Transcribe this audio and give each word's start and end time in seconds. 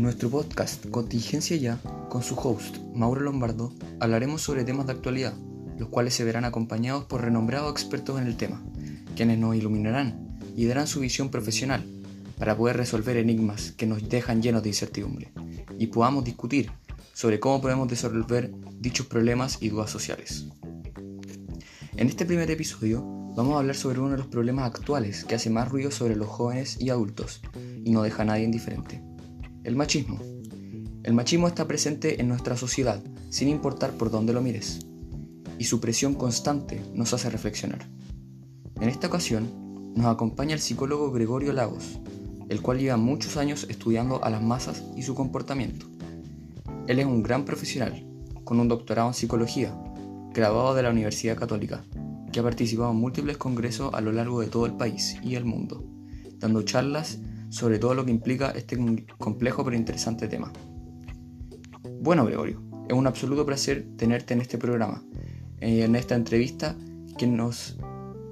En 0.00 0.04
nuestro 0.04 0.30
podcast 0.30 0.88
Contingencia 0.88 1.58
Ya, 1.58 1.78
con 2.08 2.22
su 2.22 2.34
host, 2.34 2.78
Mauro 2.94 3.20
Lombardo, 3.20 3.74
hablaremos 4.00 4.40
sobre 4.40 4.64
temas 4.64 4.86
de 4.86 4.94
actualidad, 4.94 5.34
los 5.76 5.90
cuales 5.90 6.14
se 6.14 6.24
verán 6.24 6.46
acompañados 6.46 7.04
por 7.04 7.20
renombrados 7.20 7.70
expertos 7.70 8.18
en 8.18 8.26
el 8.26 8.38
tema, 8.38 8.64
quienes 9.14 9.38
nos 9.38 9.54
iluminarán 9.54 10.38
y 10.56 10.64
darán 10.64 10.86
su 10.86 11.00
visión 11.00 11.28
profesional 11.28 11.84
para 12.38 12.56
poder 12.56 12.78
resolver 12.78 13.18
enigmas 13.18 13.72
que 13.72 13.84
nos 13.84 14.08
dejan 14.08 14.40
llenos 14.40 14.62
de 14.62 14.70
incertidumbre 14.70 15.32
y 15.78 15.88
podamos 15.88 16.24
discutir 16.24 16.72
sobre 17.12 17.38
cómo 17.38 17.60
podemos 17.60 17.90
resolver 17.90 18.54
dichos 18.78 19.04
problemas 19.04 19.58
y 19.60 19.68
dudas 19.68 19.90
sociales. 19.90 20.46
En 21.98 22.08
este 22.08 22.24
primer 22.24 22.50
episodio 22.50 23.02
vamos 23.36 23.54
a 23.54 23.58
hablar 23.58 23.76
sobre 23.76 24.00
uno 24.00 24.12
de 24.12 24.16
los 24.16 24.28
problemas 24.28 24.64
actuales 24.64 25.26
que 25.26 25.34
hace 25.34 25.50
más 25.50 25.68
ruido 25.68 25.90
sobre 25.90 26.16
los 26.16 26.28
jóvenes 26.28 26.78
y 26.80 26.88
adultos 26.88 27.42
y 27.84 27.90
no 27.90 28.00
deja 28.00 28.22
a 28.22 28.24
nadie 28.24 28.44
indiferente. 28.44 29.09
El 29.62 29.76
machismo. 29.76 30.18
El 31.02 31.12
machismo 31.12 31.46
está 31.46 31.68
presente 31.68 32.20
en 32.20 32.28
nuestra 32.28 32.56
sociedad 32.56 33.02
sin 33.28 33.48
importar 33.48 33.90
por 33.90 34.10
dónde 34.10 34.32
lo 34.32 34.40
mires 34.40 34.80
y 35.58 35.64
su 35.64 35.80
presión 35.80 36.14
constante 36.14 36.80
nos 36.94 37.12
hace 37.12 37.28
reflexionar. 37.28 37.86
En 38.80 38.88
esta 38.88 39.08
ocasión 39.08 39.92
nos 39.94 40.06
acompaña 40.06 40.54
el 40.54 40.60
psicólogo 40.60 41.12
Gregorio 41.12 41.52
Lagos, 41.52 42.00
el 42.48 42.62
cual 42.62 42.78
lleva 42.78 42.96
muchos 42.96 43.36
años 43.36 43.66
estudiando 43.68 44.24
a 44.24 44.30
las 44.30 44.42
masas 44.42 44.82
y 44.96 45.02
su 45.02 45.14
comportamiento. 45.14 45.84
Él 46.86 46.98
es 46.98 47.04
un 47.04 47.22
gran 47.22 47.44
profesional, 47.44 48.06
con 48.44 48.58
un 48.58 48.68
doctorado 48.68 49.08
en 49.08 49.14
psicología, 49.14 49.78
graduado 50.32 50.74
de 50.74 50.84
la 50.84 50.90
Universidad 50.90 51.36
Católica, 51.36 51.84
que 52.32 52.40
ha 52.40 52.42
participado 52.42 52.92
en 52.92 52.96
múltiples 52.96 53.36
congresos 53.36 53.92
a 53.92 54.00
lo 54.00 54.12
largo 54.12 54.40
de 54.40 54.46
todo 54.46 54.64
el 54.64 54.72
país 54.72 55.18
y 55.22 55.34
el 55.34 55.44
mundo, 55.44 55.84
dando 56.38 56.62
charlas 56.62 57.18
sobre 57.50 57.78
todo 57.78 57.94
lo 57.94 58.04
que 58.04 58.10
implica 58.10 58.50
este 58.52 58.78
complejo 59.18 59.64
pero 59.64 59.76
interesante 59.76 60.28
tema. 60.28 60.52
Bueno, 62.00 62.24
Gregorio, 62.24 62.62
es 62.88 62.94
un 62.94 63.06
absoluto 63.06 63.44
placer 63.44 63.86
tenerte 63.96 64.34
en 64.34 64.40
este 64.40 64.56
programa, 64.56 65.04
eh, 65.60 65.84
en 65.84 65.96
esta 65.96 66.14
entrevista, 66.14 66.76
que 67.18 67.26
nos 67.26 67.76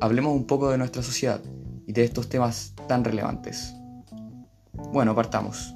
hablemos 0.00 0.34
un 0.34 0.47
poco 0.47 0.70
de 0.70 0.78
nuestra 0.78 1.02
sociedad 1.02 1.42
y 1.86 1.92
de 1.92 2.05
estos 2.05 2.28
temas 2.28 2.75
tan 2.86 3.05
relevantes. 3.05 3.75
Bueno, 4.92 5.14
partamos. 5.14 5.75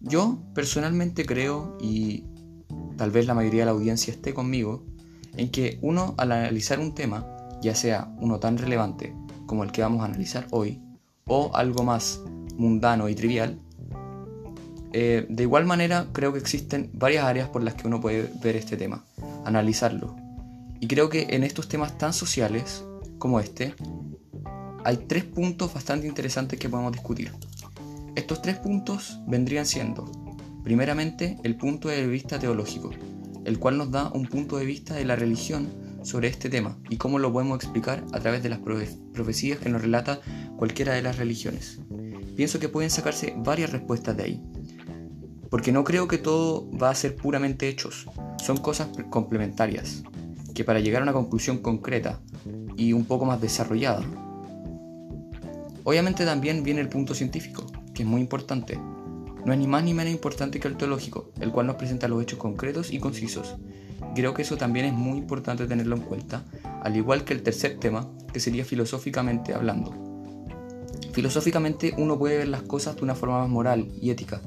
Yo 0.00 0.42
personalmente 0.54 1.24
creo, 1.24 1.76
y 1.80 2.24
tal 2.96 3.10
vez 3.10 3.26
la 3.26 3.34
mayoría 3.34 3.62
de 3.62 3.66
la 3.66 3.72
audiencia 3.72 4.12
esté 4.12 4.34
conmigo, 4.34 4.84
en 5.36 5.50
que 5.50 5.78
uno 5.80 6.14
al 6.18 6.32
analizar 6.32 6.78
un 6.78 6.94
tema, 6.94 7.26
ya 7.62 7.74
sea 7.74 8.14
uno 8.20 8.38
tan 8.38 8.58
relevante 8.58 9.14
como 9.46 9.64
el 9.64 9.72
que 9.72 9.82
vamos 9.82 10.02
a 10.02 10.06
analizar 10.06 10.46
hoy, 10.50 10.82
o 11.26 11.54
algo 11.54 11.84
más 11.84 12.20
mundano 12.62 13.08
y 13.08 13.14
trivial, 13.14 13.58
eh, 14.94 15.26
de 15.28 15.42
igual 15.42 15.64
manera 15.64 16.08
creo 16.12 16.32
que 16.32 16.38
existen 16.38 16.90
varias 16.92 17.24
áreas 17.24 17.48
por 17.48 17.62
las 17.62 17.74
que 17.74 17.86
uno 17.86 18.00
puede 18.00 18.30
ver 18.42 18.56
este 18.56 18.76
tema, 18.76 19.04
analizarlo. 19.44 20.16
Y 20.80 20.86
creo 20.86 21.08
que 21.08 21.28
en 21.30 21.44
estos 21.44 21.68
temas 21.68 21.96
tan 21.98 22.12
sociales 22.12 22.84
como 23.18 23.40
este, 23.40 23.74
hay 24.84 24.96
tres 25.08 25.24
puntos 25.24 25.72
bastante 25.72 26.06
interesantes 26.06 26.58
que 26.58 26.68
podemos 26.68 26.92
discutir. 26.92 27.32
Estos 28.16 28.42
tres 28.42 28.58
puntos 28.58 29.20
vendrían 29.26 29.64
siendo, 29.64 30.10
primeramente, 30.64 31.38
el 31.44 31.56
punto 31.56 31.88
de 31.88 32.06
vista 32.06 32.38
teológico, 32.38 32.90
el 33.44 33.58
cual 33.58 33.78
nos 33.78 33.90
da 33.90 34.10
un 34.12 34.26
punto 34.26 34.58
de 34.58 34.66
vista 34.66 34.94
de 34.94 35.04
la 35.04 35.16
religión 35.16 35.68
sobre 36.02 36.28
este 36.28 36.50
tema 36.50 36.76
y 36.90 36.96
cómo 36.96 37.18
lo 37.18 37.32
podemos 37.32 37.62
explicar 37.62 38.04
a 38.12 38.20
través 38.20 38.42
de 38.42 38.48
las 38.48 38.58
profecías 38.58 39.58
que 39.58 39.68
nos 39.68 39.82
relata 39.82 40.20
cualquiera 40.56 40.94
de 40.94 41.02
las 41.02 41.16
religiones. 41.16 41.80
Pienso 42.36 42.58
que 42.58 42.68
pueden 42.68 42.90
sacarse 42.90 43.34
varias 43.36 43.72
respuestas 43.72 44.16
de 44.16 44.22
ahí, 44.22 44.42
porque 45.50 45.70
no 45.70 45.84
creo 45.84 46.08
que 46.08 46.18
todo 46.18 46.70
va 46.78 46.88
a 46.88 46.94
ser 46.94 47.14
puramente 47.14 47.68
hechos, 47.68 48.06
son 48.42 48.56
cosas 48.56 48.88
complementarias, 49.10 50.02
que 50.54 50.64
para 50.64 50.80
llegar 50.80 51.02
a 51.02 51.04
una 51.04 51.12
conclusión 51.12 51.58
concreta 51.58 52.20
y 52.76 52.94
un 52.94 53.04
poco 53.04 53.26
más 53.26 53.40
desarrollada, 53.40 54.02
obviamente 55.84 56.24
también 56.24 56.62
viene 56.62 56.80
el 56.80 56.88
punto 56.88 57.14
científico, 57.14 57.66
que 57.94 58.02
es 58.02 58.08
muy 58.08 58.22
importante. 58.22 58.78
No 59.44 59.52
es 59.52 59.58
ni 59.58 59.66
más 59.66 59.84
ni 59.84 59.92
menos 59.92 60.12
importante 60.12 60.60
que 60.60 60.68
el 60.68 60.76
teológico, 60.76 61.32
el 61.40 61.50
cual 61.50 61.66
nos 61.66 61.76
presenta 61.76 62.08
los 62.08 62.22
hechos 62.22 62.38
concretos 62.38 62.92
y 62.92 62.98
concisos. 62.98 63.56
Creo 64.14 64.34
que 64.34 64.42
eso 64.42 64.56
también 64.56 64.86
es 64.86 64.92
muy 64.92 65.18
importante 65.18 65.66
tenerlo 65.66 65.96
en 65.96 66.02
cuenta, 66.02 66.44
al 66.82 66.96
igual 66.96 67.24
que 67.24 67.34
el 67.34 67.42
tercer 67.42 67.78
tema, 67.78 68.08
que 68.32 68.40
sería 68.40 68.64
filosóficamente 68.64 69.52
hablando. 69.52 70.11
Filosóficamente 71.12 71.94
uno 71.96 72.18
puede 72.18 72.38
ver 72.38 72.48
las 72.48 72.62
cosas 72.62 72.96
de 72.96 73.02
una 73.02 73.14
forma 73.14 73.40
más 73.40 73.48
moral 73.48 73.88
y 74.00 74.10
ética, 74.10 74.40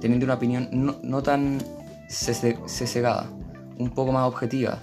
teniendo 0.00 0.24
una 0.24 0.34
opinión 0.34 0.68
no, 0.72 1.22
tan 1.22 1.62
sesgada, 2.08 3.28
un 3.78 3.90
poco 3.90 4.12
más 4.12 4.26
objetiva. 4.26 4.80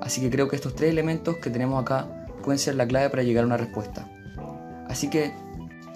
Así 0.00 0.20
que 0.20 0.30
creo 0.30 0.48
que 0.48 0.56
estos 0.56 0.74
tres 0.74 0.90
elementos 0.90 1.36
que 1.36 1.50
tenemos 1.50 1.80
acá 1.80 2.26
pueden 2.42 2.58
ser 2.58 2.76
la 2.76 2.86
clave 2.86 3.10
para 3.10 3.22
llegar 3.22 3.44
a 3.44 3.46
una 3.46 3.56
respuesta. 3.56 4.08
Así 4.88 5.10
que 5.10 5.32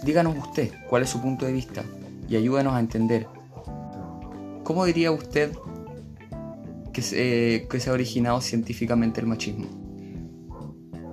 Díganos 0.02 0.36
usted 0.36 0.72
cuál 0.88 1.02
es 1.02 1.10
su 1.10 1.22
punto 1.22 1.46
de 1.46 1.52
vista 1.52 1.84
y 2.28 2.34
ayúdenos 2.36 2.74
a 2.74 2.80
entender. 2.80 3.28
¿Cómo 4.64 4.84
diría 4.84 5.12
usted 5.12 5.52
que 6.92 7.02
se, 7.02 7.68
que 7.70 7.80
se 7.80 7.90
ha 7.90 7.92
originado 7.92 8.40
científicamente 8.40 9.20
el 9.20 9.26
machismo? 9.28 9.66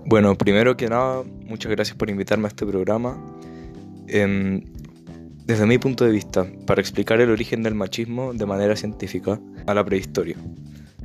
Bueno, 0.06 0.36
primero 0.36 0.76
que 0.76 0.88
nada, 0.88 1.24
muchas 1.50 1.72
gracias 1.72 1.98
por 1.98 2.10
invitarme 2.10 2.46
a 2.46 2.50
este 2.50 2.66
programa. 2.66 3.18
Em, 4.08 4.64
desde 5.46 5.66
mi 5.66 5.78
punto 5.78 6.06
de 6.06 6.12
vista, 6.12 6.48
para 6.66 6.80
explicar 6.80 7.20
el 7.20 7.30
origen 7.32 7.64
del 7.64 7.76
machismo 7.76 8.34
de 8.34 8.46
manera 8.46 8.76
científica 8.76 9.40
a 9.66 9.74
la 9.74 9.84
prehistoria. 9.84 10.38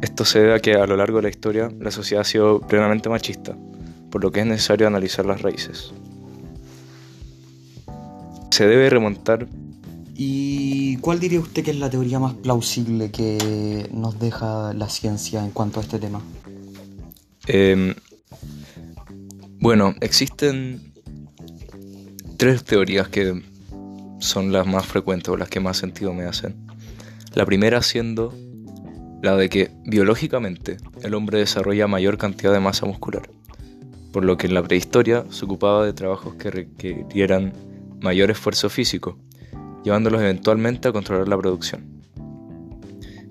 Esto 0.00 0.25
se 0.25 0.41
debe 0.41 0.54
a 0.54 0.60
que 0.60 0.75
a 0.75 0.87
lo 0.87 0.97
largo 0.97 1.16
de 1.19 1.22
la 1.22 1.28
historia 1.31 1.71
la 1.81 1.91
sociedad 1.91 2.21
ha 2.21 2.25
sido 2.25 2.60
plenamente 2.60 3.09
machista, 3.09 3.56
por 4.10 4.22
lo 4.22 4.31
que 4.31 4.41
es 4.41 4.47
necesario 4.47 4.87
analizar 4.87 5.25
las 5.25 5.41
raíces 5.43 5.94
se 8.54 8.69
debe 8.69 8.88
remontar. 8.88 9.49
¿Y 10.15 10.97
cuál 10.99 11.19
diría 11.19 11.41
usted 11.41 11.65
que 11.65 11.72
es 11.72 11.77
la 11.78 11.91
teoría 11.91 12.21
más 12.21 12.34
plausible 12.34 13.10
que 13.10 13.88
nos 13.93 14.21
deja 14.21 14.72
la 14.75 14.88
ciencia 14.88 15.44
en 15.44 15.50
cuanto 15.50 15.81
a 15.81 15.83
este 15.83 15.99
tema? 15.99 16.22
Em, 17.49 17.94
bueno, 19.65 19.95
existen 20.03 20.93
tres 22.37 22.65
teorías 22.65 23.09
que 23.09 23.43
son 24.19 24.53
las 24.53 24.67
más 24.67 24.85
frecuentes 24.85 25.31
o 25.31 25.39
las 25.39 25.49
que 25.49 25.59
más 25.59 25.79
sentido 25.79 26.13
me 26.13 26.25
hacen. 26.25 26.67
La 27.33 27.47
primera 27.47 27.81
siendo 27.81 28.35
la 29.23 29.37
de 29.37 29.49
que 29.49 29.71
biológicamente 29.87 30.77
el 31.03 31.15
hombre 31.15 31.39
desarrolla 31.39 31.87
mayor 31.87 32.19
cantidad 32.19 32.53
de 32.53 32.61
masa 32.61 32.85
muscular, 32.85 33.31
por 34.13 34.27
lo 34.27 34.37
que 34.37 34.49
en 34.49 34.53
la 34.53 34.63
prehistoria 34.63 35.25
se 35.31 35.47
ocupaba 35.47 35.87
de 35.87 35.95
trabajos 35.95 36.35
que 36.35 36.51
requirieran 36.51 37.55
mayor 38.03 38.31
esfuerzo 38.31 38.69
físico, 38.69 39.19
llevándolos 39.83 40.21
eventualmente 40.21 40.89
a 40.89 40.93
controlar 40.93 41.27
la 41.27 41.39
producción. 41.39 42.03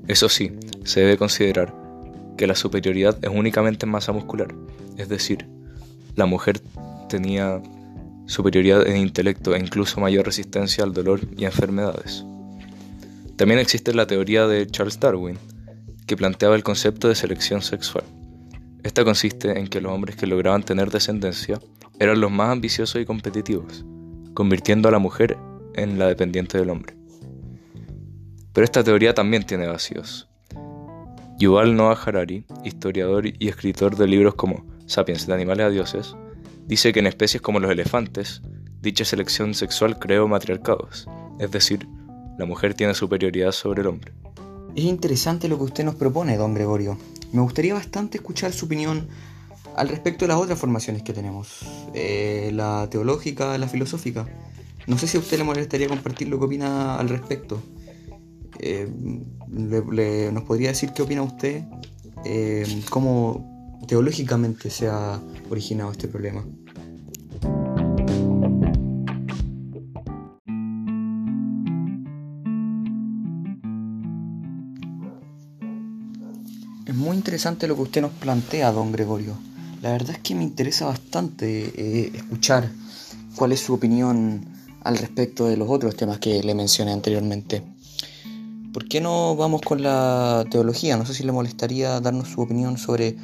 Eso 0.08 0.30
sí, 0.30 0.52
se 0.84 1.02
debe 1.02 1.16
considerar 1.16 1.76
que 2.40 2.48
la 2.48 2.56
superioridad 2.56 3.24
es 3.24 3.30
únicamente 3.30 3.86
en 3.86 3.92
masa 3.92 4.14
muscular, 4.14 4.48
es 4.98 5.10
decir, 5.10 5.53
la 6.16 6.26
mujer 6.26 6.60
tenía 7.10 7.62
superioridad 8.26 8.88
en 8.88 8.98
intelecto 8.98 9.56
e 9.56 9.60
incluso 9.60 10.00
mayor 10.00 10.26
resistencia 10.26 10.84
al 10.84 10.94
dolor 10.94 11.22
y 11.38 11.46
enfermedades. 11.46 12.26
También 13.36 13.60
existe 13.60 13.94
la 13.94 14.08
teoría 14.08 14.48
de 14.48 14.68
Charles 14.68 15.00
Darwin, 15.00 15.38
que 16.06 16.18
planteaba 16.18 16.56
el 16.56 16.64
concepto 16.64 17.08
de 17.08 17.16
selección 17.16 17.62
sexual. 17.62 18.04
Esta 18.84 19.04
consiste 19.04 19.58
en 19.58 19.68
que 19.68 19.82
los 19.82 19.92
hombres 19.92 20.16
que 20.16 20.28
lograban 20.28 20.64
tener 20.64 20.92
descendencia 20.92 21.60
eran 22.00 22.20
los 22.20 22.32
más 22.32 22.50
ambiciosos 22.50 23.02
y 23.02 23.06
competitivos, 23.06 23.86
convirtiendo 24.34 24.90
a 24.90 24.92
la 24.92 25.00
mujer 25.00 25.38
en 25.76 25.98
la 25.98 26.08
dependiente 26.08 26.58
del 26.58 26.70
hombre. 26.70 26.96
Pero 28.54 28.66
esta 28.66 28.84
teoría 28.84 29.14
también 29.14 29.46
tiene 29.46 29.68
vacíos. 29.68 30.30
Yuval 31.40 31.76
Noah 31.76 31.98
Harari, 32.06 32.46
historiador 32.64 33.26
y 33.26 33.48
escritor 33.48 33.96
de 33.96 34.08
libros 34.08 34.36
como 34.36 34.73
Sapiens 34.94 35.26
de 35.26 35.34
animales 35.34 35.66
a 35.66 35.70
dioses, 35.70 36.16
dice 36.68 36.94
que 36.94 37.00
en 37.00 37.08
especies 37.08 37.42
como 37.42 37.60
los 37.60 37.72
elefantes, 37.72 38.42
dicha 38.82 39.06
selección 39.06 39.54
sexual 39.54 39.98
creó 39.98 40.28
matriarcados, 40.28 41.08
es 41.40 41.50
decir, 41.52 41.88
la 42.38 42.46
mujer 42.46 42.74
tiene 42.74 42.94
superioridad 42.94 43.52
sobre 43.52 43.82
el 43.82 43.88
hombre. 43.88 44.14
Es 44.76 44.84
interesante 44.84 45.48
lo 45.48 45.58
que 45.58 45.64
usted 45.64 45.84
nos 45.84 45.96
propone, 45.96 46.38
don 46.38 46.54
Gregorio. 46.54 46.98
Me 47.32 47.42
gustaría 47.42 47.74
bastante 47.74 48.18
escuchar 48.18 48.54
su 48.54 48.66
opinión 48.66 49.08
al 49.76 49.90
respecto 49.90 50.26
de 50.26 50.30
las 50.30 50.38
otras 50.38 50.60
formaciones 50.60 51.02
que 51.02 51.14
tenemos, 51.14 51.60
eh, 51.94 52.52
la 52.54 52.88
teológica, 52.90 53.58
la 53.58 53.68
filosófica. 53.68 54.28
No 54.86 54.98
sé 54.98 55.08
si 55.08 55.18
a 55.18 55.20
usted 55.20 55.38
le 55.38 55.44
molestaría 55.44 55.88
compartir 55.88 56.28
lo 56.28 56.38
que 56.38 56.46
opina 56.46 56.98
al 56.98 57.10
respecto. 57.10 57.62
Eh, 58.60 58.88
¿Nos 59.48 60.44
podría 60.44 60.70
decir 60.70 60.92
qué 60.92 61.02
opina 61.02 61.24
usted? 61.24 61.64
Eh, 62.26 62.82
¿Cómo 62.90 63.53
teológicamente 63.88 64.70
se 64.70 64.88
ha 64.88 65.20
originado 65.50 65.92
este 65.92 66.08
problema. 66.08 66.44
Es 76.86 76.96
muy 76.96 77.16
interesante 77.16 77.68
lo 77.68 77.76
que 77.76 77.82
usted 77.82 78.02
nos 78.02 78.12
plantea, 78.12 78.72
don 78.72 78.92
Gregorio. 78.92 79.36
La 79.82 79.92
verdad 79.92 80.12
es 80.12 80.20
que 80.20 80.36
me 80.36 80.44
interesa 80.44 80.86
bastante 80.86 81.74
eh, 81.76 82.12
escuchar 82.14 82.70
cuál 83.36 83.52
es 83.52 83.62
su 83.62 83.74
opinión 83.74 84.46
al 84.84 84.98
respecto 84.98 85.46
de 85.46 85.58
los 85.58 85.70
otros 85.70 85.96
temas 85.96 86.20
que 86.20 86.44
le 86.44 86.56
mencioné 86.56 86.92
anteriormente. 86.92 87.64
¿Por 88.74 88.88
qué 88.88 89.02
no 89.02 89.36
vamos 89.36 89.62
con 89.62 89.84
la 89.84 90.46
teología? 90.50 90.98
No 90.98 91.06
sé 91.06 91.14
si 91.14 91.24
le 91.24 91.32
molestaría 91.32 92.00
darnos 92.00 92.30
su 92.30 92.42
opinión 92.42 92.78
sobre 92.78 93.16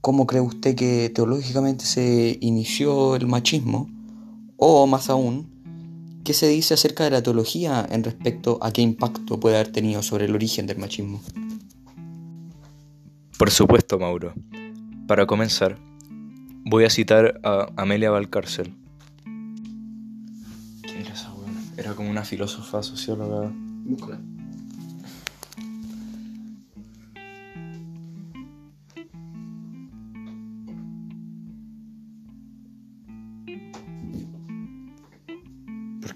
cómo 0.00 0.26
cree 0.26 0.40
usted 0.40 0.74
que 0.74 1.10
teológicamente 1.10 1.84
se 1.84 2.38
inició 2.40 3.16
el 3.16 3.26
machismo, 3.26 3.88
o 4.56 4.86
más 4.86 5.10
aún, 5.10 5.48
qué 6.24 6.34
se 6.34 6.48
dice 6.48 6.74
acerca 6.74 7.04
de 7.04 7.10
la 7.10 7.22
teología 7.22 7.86
en 7.90 8.04
respecto 8.04 8.58
a 8.62 8.72
qué 8.72 8.82
impacto 8.82 9.40
puede 9.40 9.56
haber 9.56 9.72
tenido 9.72 10.02
sobre 10.02 10.26
el 10.26 10.34
origen 10.34 10.66
del 10.66 10.78
machismo. 10.78 11.20
Por 13.38 13.50
supuesto, 13.50 13.98
Mauro. 13.98 14.34
Para 15.06 15.26
comenzar, 15.26 15.78
voy 16.64 16.84
a 16.84 16.90
citar 16.90 17.40
a 17.44 17.68
Amelia 17.76 18.10
Valcárcel. 18.10 18.74
¿Quién 20.82 20.98
era 20.98 21.14
esa 21.14 21.30
buena? 21.32 21.62
Era 21.76 21.94
como 21.94 22.10
una 22.10 22.24
filósofa 22.24 22.82
socióloga. 22.82 23.52
¿Por 23.98 24.18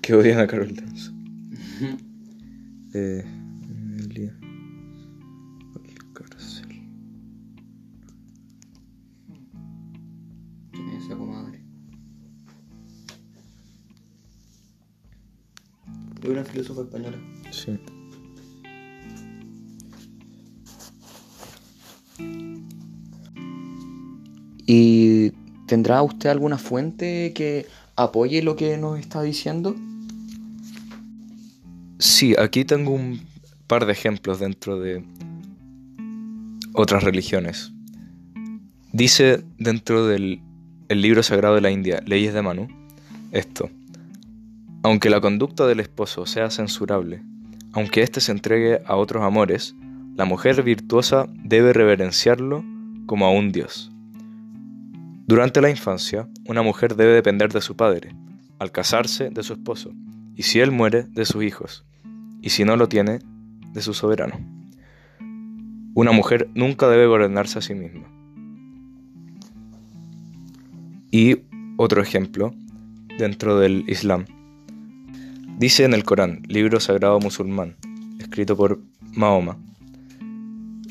qué 0.02 0.14
odian 0.14 0.38
a 0.40 0.46
Carol 0.46 0.74
Dance? 0.74 1.10
eh, 2.94 3.24
Valcárcel. 5.74 6.68
¿Quién 10.72 10.88
es 10.90 11.04
esa 11.04 11.16
comadre? 11.16 11.62
Es 16.22 16.28
una 16.28 16.44
filósofa 16.44 16.82
española. 16.82 17.18
Sí. 17.50 17.78
¿Y 24.66 25.30
tendrá 25.66 26.02
usted 26.02 26.30
alguna 26.30 26.58
fuente 26.58 27.32
que 27.34 27.66
apoye 27.96 28.42
lo 28.42 28.56
que 28.56 28.76
nos 28.78 28.98
está 28.98 29.22
diciendo? 29.22 29.74
Sí, 32.22 32.36
aquí 32.38 32.64
tengo 32.64 32.92
un 32.92 33.20
par 33.66 33.84
de 33.84 33.90
ejemplos 33.90 34.38
dentro 34.38 34.78
de 34.78 35.04
otras 36.72 37.02
religiones. 37.02 37.72
Dice 38.92 39.42
dentro 39.58 40.06
del 40.06 40.40
el 40.88 41.02
libro 41.02 41.24
sagrado 41.24 41.56
de 41.56 41.62
la 41.62 41.72
India, 41.72 42.00
Leyes 42.06 42.32
de 42.32 42.42
Manu, 42.42 42.68
esto. 43.32 43.70
Aunque 44.84 45.10
la 45.10 45.20
conducta 45.20 45.66
del 45.66 45.80
esposo 45.80 46.24
sea 46.24 46.48
censurable, 46.50 47.24
aunque 47.72 48.02
éste 48.02 48.20
se 48.20 48.30
entregue 48.30 48.82
a 48.86 48.94
otros 48.94 49.24
amores, 49.24 49.74
la 50.14 50.24
mujer 50.24 50.62
virtuosa 50.62 51.26
debe 51.42 51.72
reverenciarlo 51.72 52.64
como 53.06 53.26
a 53.26 53.32
un 53.32 53.50
dios. 53.50 53.90
Durante 55.26 55.60
la 55.60 55.70
infancia, 55.70 56.28
una 56.46 56.62
mujer 56.62 56.94
debe 56.94 57.14
depender 57.14 57.52
de 57.52 57.62
su 57.62 57.74
padre, 57.74 58.14
al 58.60 58.70
casarse 58.70 59.30
de 59.30 59.42
su 59.42 59.54
esposo, 59.54 59.90
y 60.36 60.44
si 60.44 60.60
él 60.60 60.70
muere, 60.70 61.02
de 61.02 61.24
sus 61.24 61.42
hijos, 61.42 61.84
y 62.42 62.50
si 62.50 62.64
no 62.64 62.76
lo 62.76 62.88
tiene, 62.88 63.20
de 63.72 63.80
su 63.80 63.94
soberano. 63.94 64.34
Una 65.94 66.12
mujer 66.12 66.50
nunca 66.54 66.88
debe 66.88 67.06
gobernarse 67.06 67.58
a 67.58 67.62
sí 67.62 67.74
misma. 67.74 68.08
Y 71.10 71.38
otro 71.76 72.02
ejemplo, 72.02 72.54
dentro 73.18 73.58
del 73.58 73.84
Islam. 73.86 74.24
Dice 75.58 75.84
en 75.84 75.94
el 75.94 76.04
Corán, 76.04 76.42
libro 76.48 76.80
sagrado 76.80 77.20
musulmán, 77.20 77.76
escrito 78.18 78.56
por 78.56 78.80
Mahoma, 79.14 79.58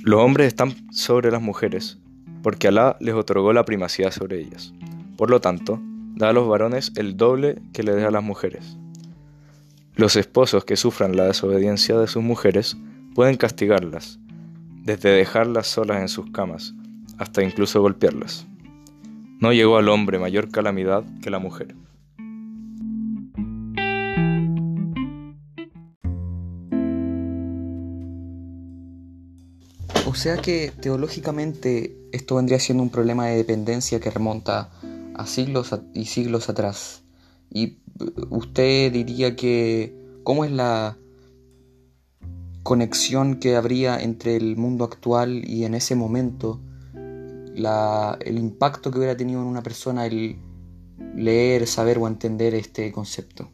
los 0.04 0.21
hombres 0.21 0.47
están 0.47 0.74
sobre 0.92 1.31
las 1.31 1.42
mujeres, 1.42 2.00
porque 2.42 2.68
Alá 2.68 2.97
les 3.00 3.13
otorgó 3.13 3.54
la 3.54 3.65
primacía 3.65 4.12
sobre 4.12 4.39
ellas. 4.39 4.74
Por 5.18 5.30
lo 5.30 5.42
tanto, 5.42 5.80
da 6.15 6.30
a 6.30 6.33
los 6.33 6.47
varones 6.47 6.92
el 6.95 7.18
doble 7.18 7.62
que 7.74 7.83
le 7.83 7.95
da 7.95 8.07
a 8.07 8.12
las 8.12 8.24
mujeres. 8.24 8.77
Los 9.95 10.15
esposos 10.15 10.65
que 10.65 10.77
sufran 10.77 11.17
la 11.17 11.25
desobediencia 11.25 11.97
de 11.97 12.07
sus 12.07 12.23
mujeres 12.23 12.77
pueden 13.13 13.35
castigarlas, 13.35 14.19
desde 14.83 15.09
dejarlas 15.09 15.67
solas 15.67 16.01
en 16.01 16.07
sus 16.07 16.31
camas 16.31 16.73
hasta 17.17 17.43
incluso 17.43 17.81
golpearlas. 17.81 18.47
No 19.39 19.53
llegó 19.53 19.77
al 19.77 19.89
hombre 19.89 20.17
mayor 20.17 20.49
calamidad 20.49 21.03
que 21.21 21.29
la 21.29 21.39
mujer. 21.39 21.75
O 30.07 30.15
sea 30.15 30.37
que 30.37 30.71
teológicamente 30.81 31.95
esto 32.11 32.35
vendría 32.35 32.59
siendo 32.59 32.83
un 32.83 32.89
problema 32.89 33.27
de 33.27 33.37
dependencia 33.37 33.99
que 33.99 34.09
remonta 34.09 34.69
a 35.15 35.25
siglos 35.25 35.75
y 35.94 36.05
siglos 36.05 36.49
atrás. 36.49 37.03
Y 37.53 37.77
usted 38.30 38.92
diría 38.92 39.36
que 39.36 39.94
cómo 40.24 40.45
es 40.45 40.51
la 40.51 40.98
conexión 42.63 43.39
que 43.39 43.56
habría 43.56 44.00
entre 44.00 44.36
el 44.36 44.56
mundo 44.56 44.86
actual 44.86 45.48
y 45.48 45.65
en 45.65 45.74
ese 45.74 45.95
momento 45.95 46.62
la, 47.56 48.18
el 48.21 48.38
impacto 48.38 48.92
que 48.92 49.00
hubiera 49.00 49.18
tenido 49.18 49.42
en 49.42 49.48
una 49.48 49.63
persona 49.63 50.06
el 50.06 50.38
leer, 51.15 51.68
saber 51.68 51.98
o 51.98 52.07
entender 52.07 52.53
este 52.56 52.92
concepto. 52.92 53.50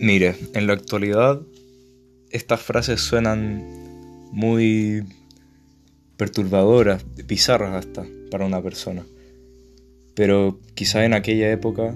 Mire, 0.00 0.36
en 0.54 0.66
la 0.66 0.74
actualidad 0.74 1.40
estas 2.30 2.60
frases 2.60 3.00
suenan 3.00 3.64
muy 4.32 5.02
perturbadoras, 6.16 7.04
bizarras 7.26 7.74
hasta 7.86 8.06
para 8.30 8.44
una 8.44 8.62
persona. 8.62 9.04
Pero 10.18 10.58
quizá 10.74 11.04
en 11.04 11.14
aquella 11.14 11.48
época 11.48 11.94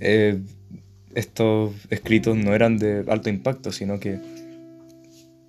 eh, 0.00 0.38
estos 1.14 1.72
escritos 1.88 2.36
no 2.36 2.54
eran 2.54 2.76
de 2.76 3.06
alto 3.08 3.30
impacto, 3.30 3.72
sino 3.72 3.98
que 3.98 4.20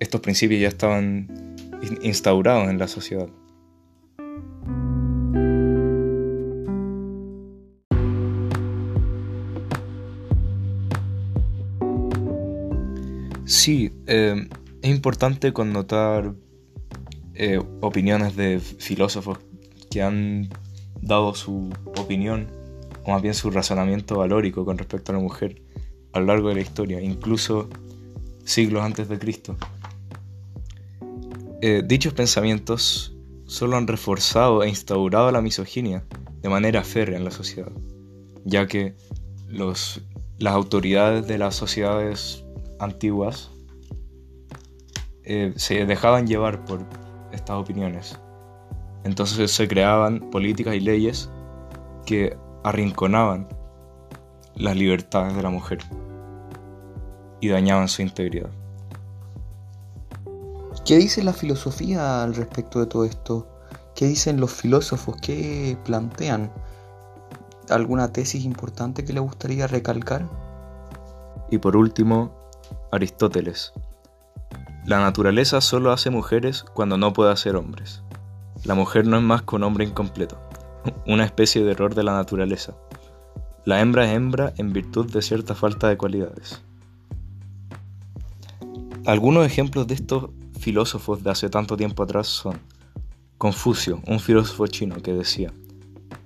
estos 0.00 0.22
principios 0.22 0.62
ya 0.62 0.68
estaban 0.68 1.28
instaurados 2.00 2.70
en 2.70 2.78
la 2.78 2.88
sociedad. 2.88 3.28
Sí, 13.44 13.92
eh, 14.06 14.48
es 14.80 14.90
importante 14.90 15.52
connotar 15.52 16.32
eh, 17.34 17.60
opiniones 17.82 18.36
de 18.36 18.58
filósofos 18.58 19.38
que 19.90 20.00
han 20.00 20.48
dado 21.04 21.34
su 21.34 21.70
opinión, 21.96 22.48
o 23.04 23.10
más 23.10 23.22
bien 23.22 23.34
su 23.34 23.50
razonamiento 23.50 24.18
valórico 24.18 24.64
con 24.64 24.78
respecto 24.78 25.12
a 25.12 25.16
la 25.16 25.20
mujer 25.20 25.62
a 26.12 26.20
lo 26.20 26.26
largo 26.26 26.48
de 26.48 26.54
la 26.54 26.60
historia, 26.60 27.00
incluso 27.00 27.68
siglos 28.44 28.82
antes 28.82 29.08
de 29.08 29.18
Cristo. 29.18 29.56
Eh, 31.60 31.82
dichos 31.84 32.12
pensamientos 32.14 33.14
solo 33.46 33.76
han 33.76 33.86
reforzado 33.86 34.62
e 34.62 34.68
instaurado 34.68 35.30
la 35.30 35.42
misoginia 35.42 36.04
de 36.40 36.48
manera 36.48 36.82
férrea 36.84 37.18
en 37.18 37.24
la 37.24 37.30
sociedad, 37.30 37.72
ya 38.44 38.66
que 38.66 38.94
los, 39.48 40.02
las 40.38 40.54
autoridades 40.54 41.26
de 41.26 41.38
las 41.38 41.54
sociedades 41.54 42.44
antiguas 42.78 43.50
eh, 45.24 45.52
se 45.56 45.86
dejaban 45.86 46.26
llevar 46.26 46.64
por 46.64 46.84
estas 47.32 47.56
opiniones. 47.56 48.18
Entonces 49.04 49.50
se 49.50 49.68
creaban 49.68 50.30
políticas 50.30 50.74
y 50.74 50.80
leyes 50.80 51.30
que 52.06 52.36
arrinconaban 52.64 53.46
las 54.54 54.76
libertades 54.76 55.36
de 55.36 55.42
la 55.42 55.50
mujer 55.50 55.78
y 57.40 57.48
dañaban 57.48 57.88
su 57.88 58.02
integridad. 58.02 58.50
¿Qué 60.84 60.96
dice 60.96 61.22
la 61.22 61.32
filosofía 61.32 62.22
al 62.22 62.34
respecto 62.34 62.80
de 62.80 62.86
todo 62.86 63.04
esto? 63.04 63.46
¿Qué 63.94 64.06
dicen 64.06 64.40
los 64.40 64.52
filósofos? 64.52 65.16
¿Qué 65.20 65.78
plantean? 65.84 66.52
¿Alguna 67.70 68.12
tesis 68.12 68.44
importante 68.44 69.04
que 69.04 69.12
le 69.12 69.20
gustaría 69.20 69.66
recalcar? 69.66 70.28
Y 71.50 71.58
por 71.58 71.76
último, 71.76 72.32
Aristóteles. 72.90 73.72
La 74.84 75.00
naturaleza 75.00 75.60
solo 75.60 75.90
hace 75.90 76.10
mujeres 76.10 76.64
cuando 76.74 76.98
no 76.98 77.12
puede 77.12 77.32
hacer 77.32 77.56
hombres. 77.56 78.03
La 78.64 78.74
mujer 78.74 79.06
no 79.06 79.18
es 79.18 79.22
más 79.22 79.42
que 79.42 79.56
un 79.56 79.62
hombre 79.62 79.84
incompleto, 79.84 80.38
una 81.06 81.24
especie 81.24 81.62
de 81.62 81.72
error 81.72 81.94
de 81.94 82.02
la 82.02 82.14
naturaleza. 82.14 82.74
La 83.66 83.80
hembra 83.80 84.06
es 84.06 84.16
hembra 84.16 84.54
en 84.56 84.72
virtud 84.72 85.10
de 85.10 85.22
cierta 85.22 85.54
falta 85.54 85.88
de 85.88 85.98
cualidades. 85.98 86.62
Algunos 89.06 89.46
ejemplos 89.46 89.86
de 89.86 89.94
estos 89.94 90.30
filósofos 90.58 91.22
de 91.22 91.30
hace 91.30 91.50
tanto 91.50 91.76
tiempo 91.76 92.02
atrás 92.02 92.26
son 92.26 92.58
Confucio, 93.36 94.00
un 94.06 94.20
filósofo 94.20 94.66
chino 94.66 94.96
que 95.02 95.12
decía, 95.12 95.52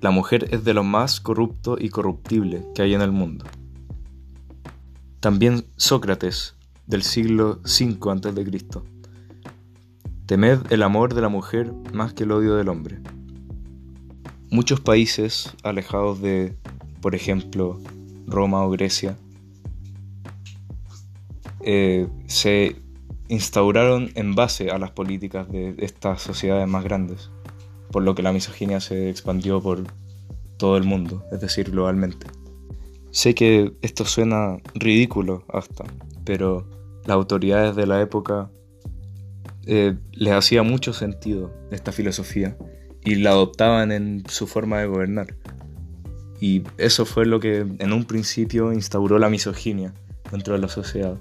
la 0.01 0.13
mujer 0.13 0.47
es 0.53 0.63
de 0.63 0.75
lo 0.75 0.85
más 0.85 1.21
corrupto 1.21 1.77
y 1.77 1.89
corruptible 1.89 2.65
que 2.75 2.83
hay 2.83 2.95
en 2.95 3.03
el 3.03 3.11
mundo. 3.11 3.45
También 5.19 5.65
Sócrates, 5.77 6.55
del 6.87 7.03
siglo 7.03 7.61
V 7.65 7.99
a.C. 8.09 8.98
Temed 10.29 10.71
el 10.71 10.83
amor 10.83 11.15
de 11.15 11.23
la 11.23 11.31
mujer 11.31 11.73
más 11.95 12.13
que 12.13 12.25
el 12.25 12.33
odio 12.33 12.55
del 12.55 12.69
hombre. 12.69 12.99
Muchos 14.51 14.79
países 14.79 15.55
alejados 15.63 16.21
de, 16.21 16.55
por 17.01 17.15
ejemplo, 17.15 17.81
Roma 18.27 18.63
o 18.63 18.69
Grecia, 18.69 19.17
eh, 21.63 22.09
se 22.27 22.77
instauraron 23.29 24.11
en 24.17 24.35
base 24.35 24.71
a 24.71 24.77
las 24.77 24.91
políticas 24.91 25.51
de 25.51 25.75
estas 25.79 26.21
sociedades 26.21 26.69
más 26.69 26.85
grandes, 26.85 27.31
por 27.91 28.03
lo 28.03 28.15
que 28.15 28.23
la 28.23 28.35
misoginia 28.35 28.81
se 28.81 29.09
expandió 29.09 29.63
por 29.63 29.85
todo 30.59 30.77
el 30.77 30.85
mundo, 30.85 31.25
es 31.33 31.41
decir, 31.41 31.71
globalmente. 31.71 32.27
Sé 33.13 33.35
que 33.35 33.73
esto 33.81 34.05
suena 34.05 34.59
ridículo 34.75 35.45
hasta, 35.49 35.85
pero 36.27 36.69
las 37.07 37.15
autoridades 37.15 37.77
de 37.77 37.87
la 37.87 38.03
época 38.03 38.51
eh, 39.71 39.99
les 40.13 40.33
hacía 40.33 40.63
mucho 40.63 40.95
sentido 40.95 41.53
esta 41.71 41.93
filosofía 41.93 42.57
y 43.05 43.17
la 43.17 43.31
adoptaban 43.31 43.93
en 43.93 44.25
su 44.27 44.47
forma 44.47 44.79
de 44.79 44.87
gobernar. 44.87 45.37
Y 46.41 46.63
eso 46.79 47.05
fue 47.05 47.27
lo 47.27 47.39
que 47.39 47.59
en 47.59 47.93
un 47.93 48.07
principio 48.07 48.73
instauró 48.73 49.19
la 49.19 49.29
misoginia 49.29 49.93
dentro 50.33 50.55
de 50.55 50.61
la 50.61 50.69
sociedad. 50.69 51.19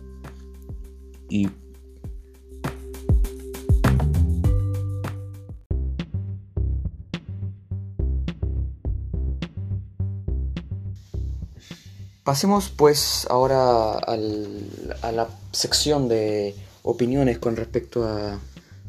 Pasemos 12.23 12.69
pues 12.69 13.27
ahora 13.29 13.91
a 13.97 15.11
la 15.11 15.27
sección 15.51 16.07
de 16.07 16.55
opiniones 16.87 17.37
con 17.37 17.57
respecto 17.57 18.05
a 18.05 18.39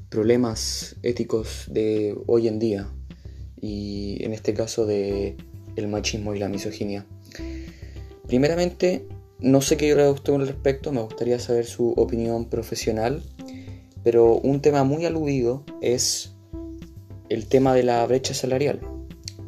problemas 0.08 0.94
éticos 1.02 1.64
de 1.68 2.16
hoy 2.28 2.46
en 2.46 2.60
día 2.60 2.88
y 3.60 4.18
en 4.24 4.32
este 4.32 4.54
caso 4.54 4.86
de 4.86 5.36
el 5.74 5.88
machismo 5.88 6.32
y 6.32 6.38
la 6.38 6.48
misoginia. 6.48 7.06
Primeramente, 8.28 9.04
no 9.40 9.60
sé 9.60 9.76
qué 9.76 9.86
dirá 9.86 10.10
usted 10.12 10.32
al 10.32 10.46
respecto, 10.46 10.92
me 10.92 11.02
gustaría 11.02 11.40
saber 11.40 11.66
su 11.66 11.90
opinión 11.96 12.44
profesional, 12.44 13.20
pero 14.04 14.36
un 14.36 14.60
tema 14.60 14.84
muy 14.84 15.04
aludido 15.04 15.64
es 15.80 16.34
el 17.28 17.46
tema 17.46 17.74
de 17.74 17.82
la 17.82 18.06
brecha 18.06 18.32
salarial. 18.32 18.80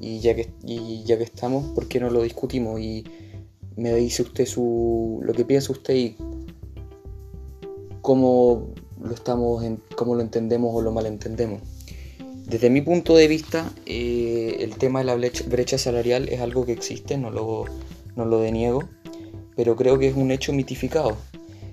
Y 0.01 0.19
ya 0.21 0.35
que, 0.35 0.51
ya 1.05 1.19
que 1.19 1.25
estamos, 1.25 1.73
¿por 1.73 1.87
qué 1.87 2.01
no 2.01 2.11
lo 2.11 2.23
discutimos? 2.23 2.81
Y 2.81 3.05
me 3.77 3.95
dice 3.95 4.23
usted 4.23 4.45
su, 4.47 5.21
lo 5.23 5.35
que 5.35 5.45
piensa 5.45 5.73
usted 5.73 5.95
y 5.95 6.17
cómo 8.03 8.75
lo, 9.01 9.15
estamos 9.15 9.65
en, 9.65 9.81
cómo 9.97 10.15
lo 10.15 10.23
entendemos 10.23 10.75
o 10.75 10.83
lo 10.83 10.93
malentendemos. 10.93 11.63
Desde 12.47 12.71
mi 12.71 12.81
punto 12.81 13.17
de 13.17 13.29
vista, 13.29 13.71
eh, 13.87 14.57
el 14.61 14.77
tema 14.77 15.01
de 15.01 15.05
la 15.05 15.15
brecha, 15.15 15.79
salarial 15.79 16.29
es 16.29 16.41
algo 16.41 16.67
que 16.67 16.73
existe, 16.73 17.17
no 17.17 17.31
lo, 17.31 17.65
no 18.17 18.25
lo 18.25 18.41
deniego, 18.41 18.89
pero 19.55 19.77
creo 19.77 19.99
que 19.99 20.09
es 20.09 20.17
un 20.17 20.33
hecho 20.33 20.53
mitificado, 20.53 21.17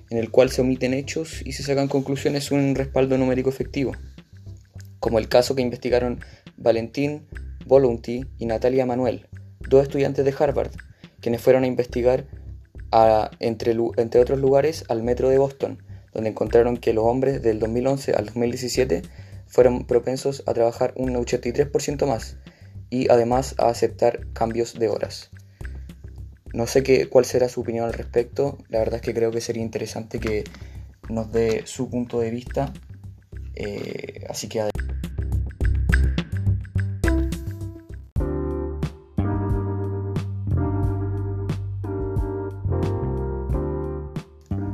en 0.10 0.18
el 0.20 0.30
cual 0.30 0.52
se 0.52 0.62
omiten 0.62 0.94
hechos 0.94 1.42
y 1.46 1.54
se 1.54 1.64
sacan 1.64 1.88
conclusiones 1.88 2.46
sin 2.46 2.60
un 2.60 2.76
respaldo 2.76 3.18
numérico 3.18 3.50
efectivo, 3.50 3.94
como 5.00 5.18
el 5.20 5.28
caso 5.28 5.56
que 5.56 5.64
investigaron 5.64 6.20
Valentín 6.58 7.28
Volunti 7.66 8.26
y 8.38 8.46
Natalia 8.46 8.86
Manuel, 8.86 9.28
dos 9.68 9.84
estudiantes 9.84 10.26
de 10.26 10.36
Harvard, 10.38 10.72
quienes 11.22 11.42
fueron 11.42 11.64
a 11.64 11.68
investigar 11.68 12.28
entre, 13.40 13.76
entre 13.98 14.22
otros 14.22 14.40
lugares 14.40 14.86
al 14.90 15.04
metro 15.04 15.30
de 15.30 15.38
Boston, 15.38 15.84
donde 16.18 16.32
encontraron 16.32 16.78
que 16.78 16.94
los 16.94 17.06
hombres 17.06 17.44
del 17.44 17.60
2011 17.60 18.14
al 18.14 18.26
2017 18.26 19.04
fueron 19.46 19.86
propensos 19.86 20.42
a 20.48 20.54
trabajar 20.56 20.92
un 20.96 21.14
83% 21.14 22.08
más 22.08 22.38
y 22.90 23.08
además 23.12 23.54
a 23.60 23.70
aceptar 23.70 24.26
cambios 24.34 24.80
de 24.80 24.90
horas. 24.90 25.30
No 26.54 26.66
sé 26.66 26.82
qué, 26.82 27.08
cuál 27.08 27.26
será 27.26 27.50
su 27.50 27.62
opinión 27.62 27.86
al 27.86 27.94
respecto, 27.94 28.58
la 28.68 28.80
verdad 28.80 28.96
es 28.96 29.02
que 29.04 29.14
creo 29.14 29.30
que 29.30 29.42
sería 29.42 29.62
interesante 29.62 30.20
que 30.20 30.44
nos 31.08 31.32
dé 31.32 31.62
su 31.68 31.88
punto 31.88 32.20
de 32.20 32.32
vista, 32.32 32.74
eh, 33.54 34.26
así 34.28 34.50
que 34.50 34.68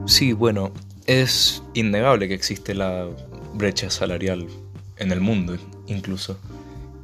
Sí, 0.05 0.31
bueno, 0.31 0.71
es 1.07 1.63
innegable 1.73 2.27
que 2.27 2.33
existe 2.33 2.73
la 2.73 3.07
brecha 3.53 3.89
salarial 3.89 4.47
en 4.97 5.11
el 5.11 5.21
mundo 5.21 5.57
incluso. 5.87 6.37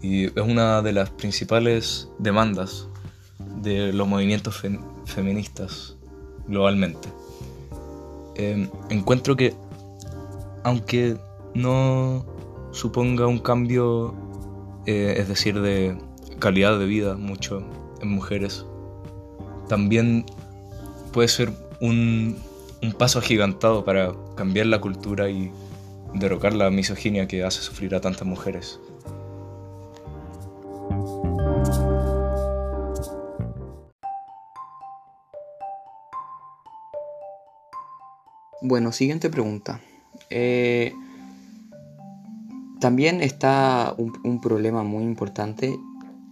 Y 0.01 0.25
es 0.25 0.45
una 0.45 0.81
de 0.81 0.93
las 0.93 1.09
principales 1.09 2.07
demandas 2.19 2.87
de 3.61 3.91
los 3.91 4.07
movimientos 4.07 4.61
feministas 5.05 5.97
globalmente. 6.47 7.09
Em, 8.35 8.69
encuentro 8.89 9.35
que, 9.35 9.53
aunque 10.63 11.17
no 11.53 12.25
suponga 12.71 13.27
un 13.27 13.39
cambio, 13.39 14.15
eh, 14.85 15.15
es 15.17 15.27
decir, 15.27 15.59
de 15.59 15.97
calidad 16.39 16.79
de 16.79 16.85
vida 16.85 17.15
mucho 17.15 17.61
en 18.01 18.09
mujeres, 18.09 18.65
también 19.67 20.25
puede 21.11 21.27
ser 21.27 21.51
un 21.81 22.37
un 22.81 22.93
paso 22.93 23.19
agigantado 23.19 23.83
para 23.83 24.13
cambiar 24.35 24.67
la 24.67 24.79
cultura 24.79 25.29
y 25.29 25.51
derrocar 26.13 26.53
la 26.53 26.69
misoginia 26.69 27.27
que 27.27 27.43
hace 27.43 27.61
sufrir 27.61 27.93
a 27.95 28.01
tantas 28.01 28.27
mujeres. 28.27 28.79
Bueno, 38.61 38.91
siguiente 38.91 39.29
pregunta. 39.29 39.79
Eh, 40.29 40.93
también 42.79 43.21
está 43.21 43.95
un, 43.97 44.41
problema 44.41 44.83
muy 44.83 45.03
importante 45.03 45.79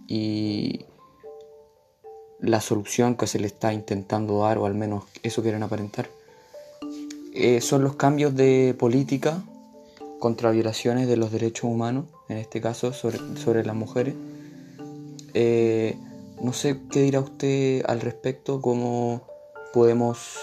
y 0.06 0.84
la 2.40 2.60
solución 2.60 3.16
que 3.16 3.26
se 3.26 3.38
le 3.38 3.46
está 3.46 3.72
intentando 3.72 4.40
dar, 4.40 4.58
o 4.58 4.66
al 4.66 4.74
menos 4.74 5.04
eso 5.22 5.42
quieren 5.42 5.62
aparentar, 5.62 6.10
eh, 7.34 7.60
son 7.60 7.82
los 7.82 7.96
cambios 7.96 8.34
de 8.34 8.74
política 8.78 9.42
contra 10.18 10.50
violaciones 10.50 11.08
de 11.08 11.16
los 11.16 11.30
derechos 11.30 11.64
humanos, 11.64 12.06
en 12.28 12.38
este 12.38 12.60
caso 12.60 12.92
sobre, 12.92 13.64
las 13.64 13.76
mujeres. 13.76 14.14
Eh, 15.34 15.96
no 16.40 16.52
sé 16.52 16.80
qué 16.90 17.02
dirá 17.02 17.20
usted 17.20 17.84
al 17.86 18.00
respecto, 18.00 18.60
cómo 18.60 19.22
podemos, 19.72 20.36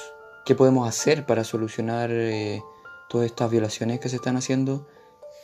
qué 0.45 0.55
podemos 0.55 0.87
hacer 0.87 1.25
para 1.25 1.43
solucionar 1.43 2.09
eh, 2.11 2.61
todas 3.09 3.25
estas 3.27 3.51
violaciones 3.51 3.99
que 3.99 4.09
se 4.09 4.17
están 4.17 4.37
haciendo 4.37 4.87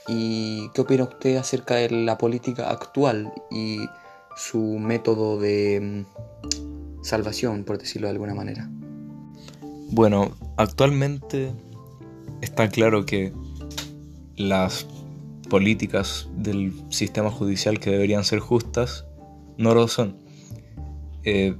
y 0.07 0.69
qué 0.69 0.81
opina 0.81 1.03
usted 1.03 1.37
acerca 1.37 1.75
de 1.75 1.89
la 1.89 2.17
política 2.17 2.69
actual 2.69 3.33
y 3.49 3.79
su 4.35 4.77
método 4.79 5.39
de 5.39 6.05
mm, 6.05 7.03
salvación, 7.03 7.63
por 7.63 7.77
decirlo 7.77 8.07
de 8.07 8.13
alguna 8.13 8.33
manera. 8.33 8.69
Bueno, 9.91 10.31
actualmente 10.55 11.51
está 12.39 12.69
claro 12.69 13.05
que 13.05 13.33
las 14.37 14.87
políticas 15.49 16.29
del 16.37 16.73
sistema 16.89 17.29
judicial 17.29 17.77
que 17.77 17.91
deberían 17.91 18.23
ser 18.23 18.39
justas 18.39 19.05
no 19.57 19.75
lo 19.75 19.89
son. 19.89 20.15
Eh, 21.23 21.57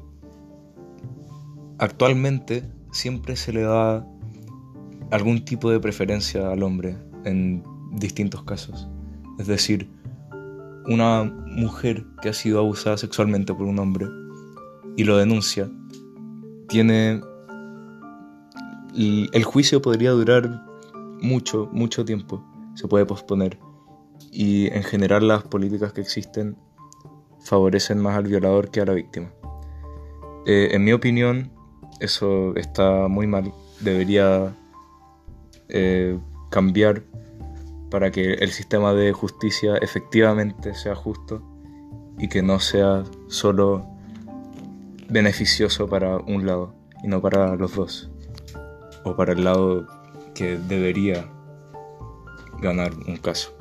actualmente 1.78 2.64
siempre 2.94 3.36
se 3.36 3.52
le 3.52 3.64
da 3.64 4.08
algún 5.12 5.44
tipo 5.44 5.70
de 5.70 5.82
preferencia 5.82 6.52
al 6.52 6.64
hombre 6.64 6.96
en 7.26 7.62
distintos 7.92 8.44
casos. 8.44 8.88
Es 9.40 9.48
decir, 9.48 9.90
una 10.88 11.26
mujer 11.26 12.06
que 12.22 12.30
ha 12.30 12.34
sido 12.34 12.60
abusada 12.60 12.96
sexualmente 12.96 13.54
por 13.54 13.68
un 13.68 13.78
hombre 13.78 14.08
y 14.96 15.04
lo 15.04 15.18
denuncia, 15.18 15.70
tiene 16.70 17.22
el 18.94 19.44
juicio 19.44 19.82
podría 19.82 20.12
durar 20.12 20.66
mucho, 21.22 21.70
mucho 21.72 22.06
tiempo. 22.06 22.44
Se 22.76 22.88
puede 22.88 23.06
posponer. 23.06 23.60
Y 24.32 24.68
en 24.68 24.84
general 24.84 25.28
las 25.28 25.44
políticas 25.44 25.94
que 25.94 26.02
existen 26.02 26.58
favorecen 27.40 28.00
más 28.00 28.16
al 28.16 28.28
violador 28.28 28.70
que 28.70 28.82
a 28.82 28.86
la 28.86 28.94
víctima. 28.94 29.32
Eh, 30.46 30.70
en 30.72 30.84
mi 30.84 30.94
opinión, 30.94 31.52
eso 32.00 32.56
está 32.56 33.08
muy 33.08 33.28
mal. 33.28 33.54
Debería 33.80 34.56
eh, 35.70 36.20
cambiar 36.50 37.04
para 37.90 38.12
que 38.12 38.34
el 38.34 38.52
sistema 38.52 38.94
de 38.94 39.12
justicia 39.12 39.78
efectivamente 39.78 40.74
sea 40.74 40.96
justo 40.96 41.42
y 42.18 42.28
que 42.28 42.42
no 42.42 42.60
sea 42.60 43.04
solo 43.28 43.86
beneficioso 45.10 45.88
para 45.88 46.18
un 46.18 46.46
lado 46.46 46.74
y 47.04 47.08
no 47.08 47.22
para 47.22 47.56
los 47.56 47.76
dos, 47.76 48.11
o 49.04 49.16
para 49.16 49.34
el 49.34 49.44
lado 49.44 49.88
que 50.34 50.58
debería 50.58 51.30
ganar 52.62 52.94
un 53.08 53.18
caso. 53.18 53.54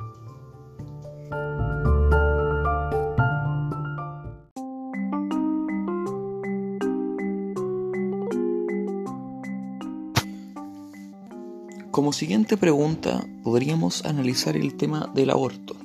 Como 11.91 12.13
siguiente 12.13 12.55
pregunta, 12.55 13.21
podríamos 13.43 14.05
analizar 14.05 14.55
el 14.55 14.75
tema 14.75 15.11
del 15.13 15.29
aborto. 15.29 15.75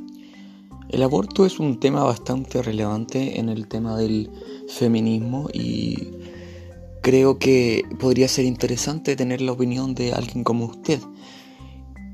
El 0.88 1.02
aborto 1.02 1.44
es 1.44 1.58
un 1.58 1.80
tema 1.80 2.04
bastante 2.04 2.62
relevante 2.62 3.40
en 3.40 3.48
el 3.48 3.66
tema 3.66 3.96
del 3.96 4.30
feminismo 4.68 5.48
y 5.52 6.15
creo 7.06 7.38
que 7.38 7.84
podría 8.00 8.26
ser 8.26 8.46
interesante 8.46 9.14
tener 9.14 9.40
la 9.40 9.52
opinión 9.52 9.94
de 9.94 10.12
alguien 10.12 10.42
como 10.42 10.64
usted. 10.64 10.98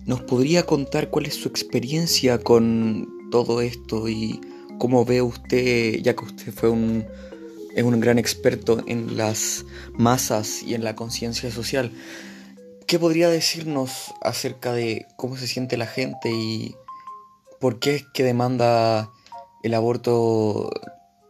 ¿Nos 0.04 0.20
podría 0.20 0.66
contar 0.66 1.08
cuál 1.08 1.25
es 1.25 1.32
su 1.32 1.49
experiencia 1.49 2.37
con 2.37 3.08
todo 3.30 3.62
esto 3.62 4.11
y 4.11 4.38
cómo 4.78 5.06
ve 5.06 5.22
usted, 5.22 5.94
ya 6.02 6.14
que 6.14 6.26
usted 6.26 6.52
fue 6.52 6.68
un, 6.68 7.06
es 7.75 7.82
un 7.82 7.99
gran 8.00 8.18
experto 8.18 8.84
en 8.87 9.16
las 9.16 9.64
masas 9.94 10.62
y 10.62 10.75
en 10.75 10.84
la 10.84 10.94
conciencia 10.94 11.50
social? 11.50 11.90
¿Qué 12.87 12.99
podría 12.99 13.30
decirnos 13.30 14.12
acerca 14.20 14.75
de 14.75 15.06
cómo 15.16 15.38
se 15.38 15.46
siente 15.46 15.78
la 15.78 15.87
gente 15.87 16.30
y 16.30 16.76
por 17.61 17.78
qué 17.78 17.94
es 17.94 18.04
que 18.12 18.25
demanda 18.25 19.11
el 19.62 19.72
aborto 19.72 20.68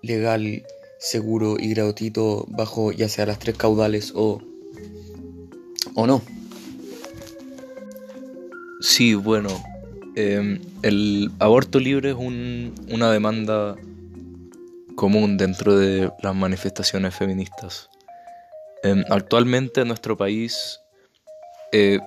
legal, 0.02 0.64
seguro 1.02 1.56
y 1.58 1.74
gratuito 1.74 2.46
bajo 2.48 2.92
ya 2.92 3.08
sea 3.08 3.26
las 3.26 3.40
tres 3.40 3.56
caudales 3.56 4.12
o, 4.14 4.40
o 5.94 6.06
no? 6.06 6.22
Sí, 8.80 9.14
bueno, 9.14 9.48
em, 10.14 10.60
el 10.82 11.32
aborto 11.40 11.80
libre 11.80 12.10
es 12.10 12.16
una 12.16 13.10
demanda 13.10 13.76
común 14.94 15.36
dentro 15.36 15.76
de 15.76 16.12
las 16.22 16.34
manifestaciones 16.36 17.14
feministas. 17.14 17.90
Em, 18.84 19.04
actualmente 19.10 19.80
en 19.80 19.88
nuestro 19.88 20.16
país 20.16 20.80
eh, 21.72 21.98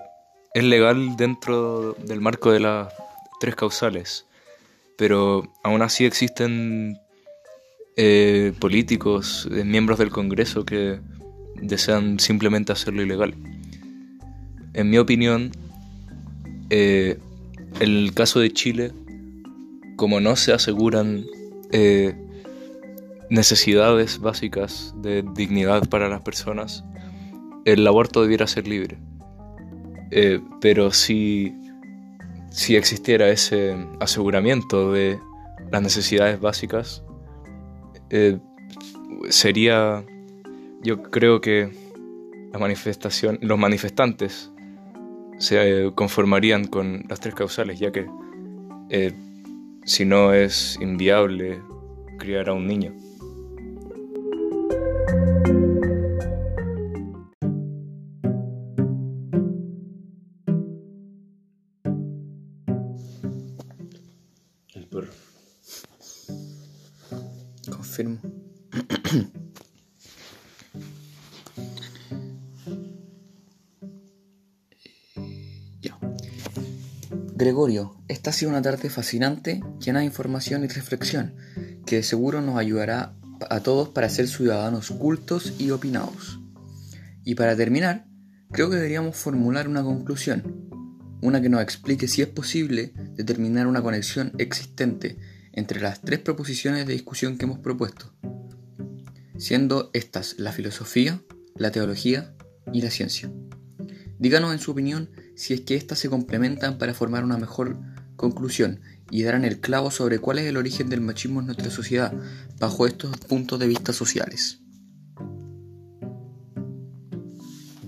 es 0.53 0.63
legal 0.63 1.17
dentro 1.17 1.93
del 1.93 2.21
marco 2.21 2.51
de 2.51 2.61
las 2.61 2.93
tres 3.41 3.55
causales, 3.55 4.25
pero 4.97 5.51
aún 5.63 5.81
así 5.81 6.05
existen 6.05 6.97
eh, 7.97 8.53
políticos, 8.59 9.47
eh, 9.51 9.63
miembros 9.63 9.99
del 9.99 10.09
Congreso 10.09 10.65
que 10.65 10.99
desean 11.61 12.19
simplemente 12.19 12.71
hacerlo 12.71 13.01
ilegal. 13.01 13.35
En 14.73 14.89
mi 14.89 14.97
opinión, 14.97 15.51
el 16.69 18.11
caso 18.13 18.39
de 18.39 18.51
Chile, 18.51 18.91
como 19.95 20.19
no 20.19 20.35
se 20.35 20.51
aseguran 20.51 21.25
necesidades 23.29 24.19
básicas 24.19 24.93
de 24.97 25.23
dignidad 25.33 25.87
para 25.89 26.09
las 26.09 26.21
personas, 26.21 26.83
el 27.65 27.85
aborto 27.87 28.21
debiera 28.21 28.47
ser 28.47 28.67
libre. 28.67 28.97
Eh, 30.11 30.39
pero 30.61 30.91
si, 30.91 31.53
si 32.51 32.75
existiera 32.75 33.29
ese 33.29 33.75
aseguramiento 33.99 34.91
de 34.91 35.19
las 35.71 35.81
necesidades 35.81 36.39
básicas, 36.39 37.03
eh, 38.09 38.39
sería, 39.29 40.03
yo 40.81 41.03
creo 41.03 41.41
que 41.41 41.69
la 42.51 42.59
manifestación, 42.59 43.39
los 43.41 43.57
manifestantes 43.57 44.51
se 45.37 45.91
conformarían 45.95 46.65
con 46.65 47.03
las 47.09 47.19
tres 47.19 47.35
causales, 47.35 47.79
ya 47.79 47.91
que 47.91 48.05
eh, 48.89 49.13
si 49.83 50.05
no 50.05 50.33
es 50.33 50.77
inviable 50.79 51.61
criar 52.17 52.49
a 52.49 52.53
un 52.53 52.67
niño. 52.67 52.93
Gregorio, 77.45 77.95
esta 78.07 78.31
ha 78.31 78.33
sido 78.33 78.49
una 78.49 78.63
tarde 78.63 78.89
fascinante, 78.89 79.61
llena 79.79 79.99
de 79.99 80.05
información 80.05 80.63
y 80.63 80.67
reflexión, 80.67 81.35
que 81.85 82.01
seguro 82.01 82.41
nos 82.41 82.57
ayudará 82.57 83.13
a 83.51 83.59
todos 83.59 83.89
para 83.89 84.09
ser 84.09 84.27
ciudadanos 84.27 84.89
cultos 84.89 85.53
y 85.59 85.69
opinados. 85.69 86.39
Y 87.23 87.35
para 87.35 87.55
terminar, 87.55 88.07
creo 88.51 88.71
que 88.71 88.77
deberíamos 88.77 89.15
formular 89.15 89.67
una 89.67 89.83
conclusión, 89.83 90.71
una 91.21 91.39
que 91.39 91.49
nos 91.49 91.61
explique 91.61 92.07
si 92.07 92.23
es 92.23 92.27
posible 92.29 92.93
determinar 93.13 93.67
una 93.67 93.83
conexión 93.83 94.31
existente 94.39 95.19
entre 95.53 95.79
las 95.81 96.01
tres 96.01 96.21
proposiciones 96.21 96.87
de 96.87 96.93
discusión 96.93 97.37
que 97.37 97.45
hemos 97.45 97.59
propuesto, 97.59 98.11
siendo 99.37 99.91
estas 99.93 100.39
la 100.39 100.51
filosofía, 100.51 101.21
la 101.55 101.71
teología 101.71 102.33
y 102.73 102.81
la 102.81 102.89
ciencia. 102.89 103.31
Díganos 104.17 104.51
en 104.51 104.57
su 104.57 104.71
opinión 104.71 105.11
si 105.35 105.53
es 105.53 105.61
que 105.61 105.75
éstas 105.75 105.99
se 105.99 106.09
complementan 106.09 106.77
para 106.77 106.93
formar 106.93 107.23
una 107.23 107.37
mejor 107.37 107.77
conclusión 108.15 108.79
y 109.11 109.23
darán 109.23 109.45
el 109.45 109.59
clavo 109.59 109.91
sobre 109.91 110.19
cuál 110.19 110.39
es 110.39 110.45
el 110.45 110.57
origen 110.57 110.89
del 110.89 111.01
machismo 111.01 111.41
en 111.41 111.47
nuestra 111.47 111.69
sociedad 111.69 112.13
bajo 112.59 112.87
estos 112.87 113.17
puntos 113.17 113.59
de 113.59 113.67
vista 113.67 113.93
sociales. 113.93 114.61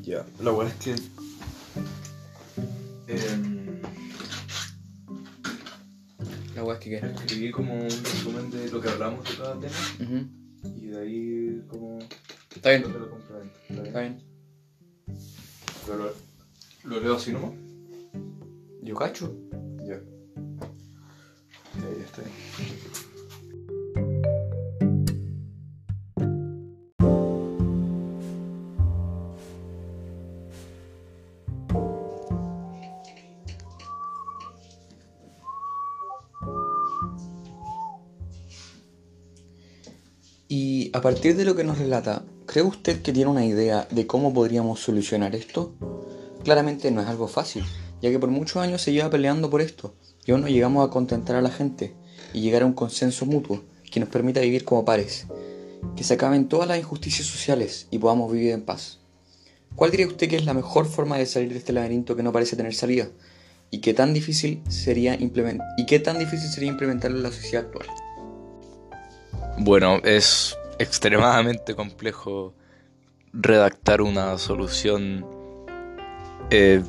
Ya, 0.04 0.26
la 0.42 0.52
verdad 0.52 0.68
es 0.68 0.84
que... 0.84 0.96
Em, 3.08 3.82
la 6.56 6.64
verdad 6.64 6.78
es 6.78 6.80
que 6.80 6.90
¿qué? 6.90 6.98
escribí 6.98 7.52
como 7.52 7.74
un 7.76 7.90
resumen 7.90 8.52
de 8.52 8.70
lo 8.70 8.82
que 8.82 8.90
hablamos 8.90 9.30
de 9.30 9.36
cada 9.36 9.60
tema 9.60 9.76
y 10.76 10.88
de 10.88 11.00
ahí 11.00 11.62
como... 11.68 12.00
Está 12.56 12.70
bien. 12.72 12.84
Lo 12.84 13.18
Está 13.70 13.84
Está 13.86 14.00
bien. 14.00 14.18
Lo 16.84 17.00
leo 17.00 17.16
así 17.16 17.32
nomás. 17.32 17.52
Yo 18.82 18.96
cacho. 18.96 19.36
Ya. 19.86 20.00
Ya, 21.76 22.04
está 22.04 22.22
Y 40.50 40.90
a 40.94 41.02
partir 41.02 41.36
de 41.36 41.44
lo 41.44 41.56
que 41.56 41.66
nos 41.66 41.78
relata, 41.78 42.24
¿cree 42.46 42.63
usted 42.63 43.02
que 43.02 43.12
tiene 43.12 43.30
una 43.30 43.46
idea 43.46 43.86
de 43.92 44.08
cómo 44.08 44.34
podríamos 44.34 44.80
solucionar 44.80 45.36
esto? 45.36 45.76
Claramente 46.48 46.92
no 46.92 47.02
es 47.02 47.08
algo 47.10 47.28
fácil, 47.28 47.66
ya 48.02 48.10
que 48.10 48.20
por 48.20 48.30
muchos 48.30 48.64
años 48.64 48.82
se 48.82 48.94
lleva 48.94 49.10
peleando 49.10 49.50
por 49.50 49.60
esto, 49.60 49.94
y 50.26 50.32
aún 50.32 50.40
no 50.40 50.48
llegamos 50.48 50.88
a 50.88 50.90
contentar 50.90 51.36
a 51.36 51.42
la 51.42 51.50
gente 51.50 51.94
y 52.32 52.40
llegar 52.40 52.62
a 52.62 52.66
un 52.66 52.72
consenso 52.72 53.26
mutuo 53.26 53.66
que 53.92 54.00
nos 54.00 54.08
permita 54.08 54.40
vivir 54.40 54.64
como 54.64 54.86
pares, 54.86 55.28
que 55.98 56.06
se 56.06 56.14
acaben 56.14 56.48
todas 56.48 56.70
las 56.70 56.80
injusticias 56.80 57.28
sociales 57.28 57.88
y 57.92 57.98
podamos 58.00 58.32
vivir 58.32 58.52
en 58.52 58.62
paz. 58.62 59.00
¿Cuál 59.76 59.92
diría 59.92 60.08
usted 60.08 60.30
que 60.30 60.38
es 60.38 60.46
la 60.46 60.54
mejor 60.54 60.86
forma 60.86 61.18
de 61.18 61.26
salir 61.26 61.52
de 61.52 61.58
este 61.58 61.74
laberinto 61.74 62.16
que 62.16 62.24
no 62.24 62.32
parece 62.32 62.56
tener 62.56 62.74
salida? 62.74 63.10
¿Y 63.70 63.80
qué 63.80 63.94
tan 63.94 64.14
difícil 64.14 64.64
sería, 64.70 65.16
implementar 65.16 65.68
y 65.78 65.86
qué 65.86 66.00
tan 66.00 66.18
difícil 66.18 66.48
sería 66.48 66.70
implementarlo 66.70 67.18
en 67.18 67.24
la 67.24 67.32
sociedad 67.34 67.66
actual? 67.66 67.88
Bueno, 69.58 69.98
es 70.06 70.58
extremadamente 70.80 71.76
complejo 71.76 72.54
redactar 73.34 74.02
una 74.02 74.38
solución 74.38 75.37
eh, 76.50 76.82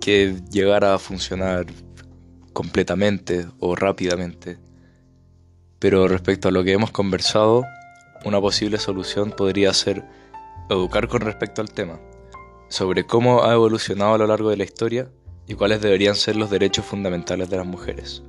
que 0.00 0.34
llegara 0.50 0.94
a 0.94 0.98
funcionar 0.98 1.66
completamente 2.52 3.46
o 3.60 3.76
rápidamente. 3.76 4.58
Pero 5.78 6.08
respecto 6.08 6.48
a 6.48 6.50
lo 6.50 6.64
que 6.64 6.72
hemos 6.72 6.90
conversado, 6.90 7.64
una 8.24 8.40
posible 8.40 8.78
solución 8.78 9.30
podría 9.30 9.72
ser 9.74 10.04
educar 10.68 11.06
con 11.06 11.20
respecto 11.20 11.62
al 11.62 11.70
tema, 11.70 12.00
sobre 12.68 13.04
cómo 13.04 13.44
ha 13.44 13.52
evolucionado 13.52 14.14
a 14.14 14.18
lo 14.18 14.26
largo 14.26 14.50
de 14.50 14.56
la 14.56 14.64
historia 14.64 15.08
y 15.46 15.54
cuáles 15.54 15.80
deberían 15.80 16.16
ser 16.16 16.34
los 16.34 16.50
derechos 16.50 16.84
fundamentales 16.84 17.48
de 17.48 17.58
las 17.58 17.66
mujeres. 17.66 18.24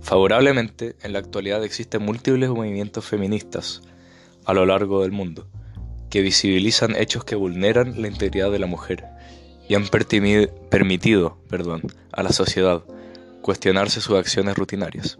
Favorablemente, 0.00 0.96
en 1.02 1.12
la 1.12 1.18
actualidad 1.18 1.62
existen 1.64 2.02
múltiples 2.02 2.48
movimientos 2.48 3.04
feministas 3.04 3.82
a 4.46 4.54
lo 4.54 4.64
largo 4.64 5.02
del 5.02 5.12
mundo, 5.12 5.48
que 6.08 6.22
visibilizan 6.22 6.96
hechos 6.96 7.24
que 7.24 7.34
vulneran 7.34 8.00
la 8.00 8.08
integridad 8.08 8.50
de 8.50 8.58
la 8.58 8.66
mujer 8.66 9.11
y 9.72 9.74
han 9.74 9.88
permitido 9.88 11.38
perdón, 11.48 11.80
a 12.12 12.22
la 12.22 12.28
sociedad 12.28 12.84
cuestionarse 13.40 14.02
sus 14.02 14.18
acciones 14.18 14.54
rutinarias. 14.54 15.16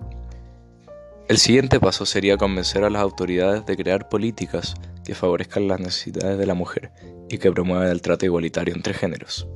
El 1.26 1.38
siguiente 1.38 1.80
paso 1.80 2.04
sería 2.04 2.36
convencer 2.36 2.84
a 2.84 2.90
las 2.90 3.00
autoridades 3.00 3.64
de 3.64 3.78
crear 3.78 4.10
políticas 4.10 4.74
que 5.06 5.14
favorezcan 5.14 5.68
las 5.68 5.80
necesidades 5.80 6.36
de 6.36 6.44
la 6.44 6.52
mujer 6.52 6.90
y 7.30 7.38
que 7.38 7.50
promuevan 7.50 7.88
el 7.88 8.02
trato 8.02 8.26
igualitario 8.26 8.74
entre 8.74 8.92
géneros. 8.92 9.48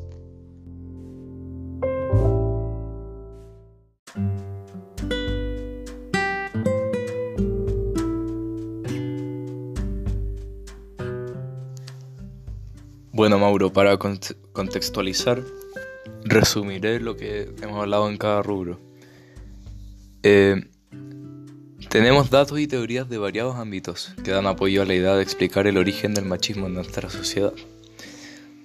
Bueno, 13.16 13.38
Mauro, 13.38 13.72
para 13.72 13.96
contextualizar, 13.96 15.42
resumiré 16.22 17.00
lo 17.00 17.16
que 17.16 17.50
hemos 17.62 17.80
hablado 17.80 18.10
en 18.10 18.18
cada 18.18 18.42
rubro. 18.42 18.78
Eh, 20.22 20.68
tenemos 21.88 22.28
datos 22.28 22.60
y 22.60 22.66
teorías 22.66 23.08
de 23.08 23.16
variados 23.16 23.56
ámbitos 23.56 24.12
que 24.22 24.32
dan 24.32 24.46
apoyo 24.46 24.82
a 24.82 24.84
la 24.84 24.92
idea 24.92 25.16
de 25.16 25.22
explicar 25.22 25.66
el 25.66 25.78
origen 25.78 26.12
del 26.12 26.26
machismo 26.26 26.66
en 26.66 26.74
nuestra 26.74 27.08
sociedad. 27.08 27.54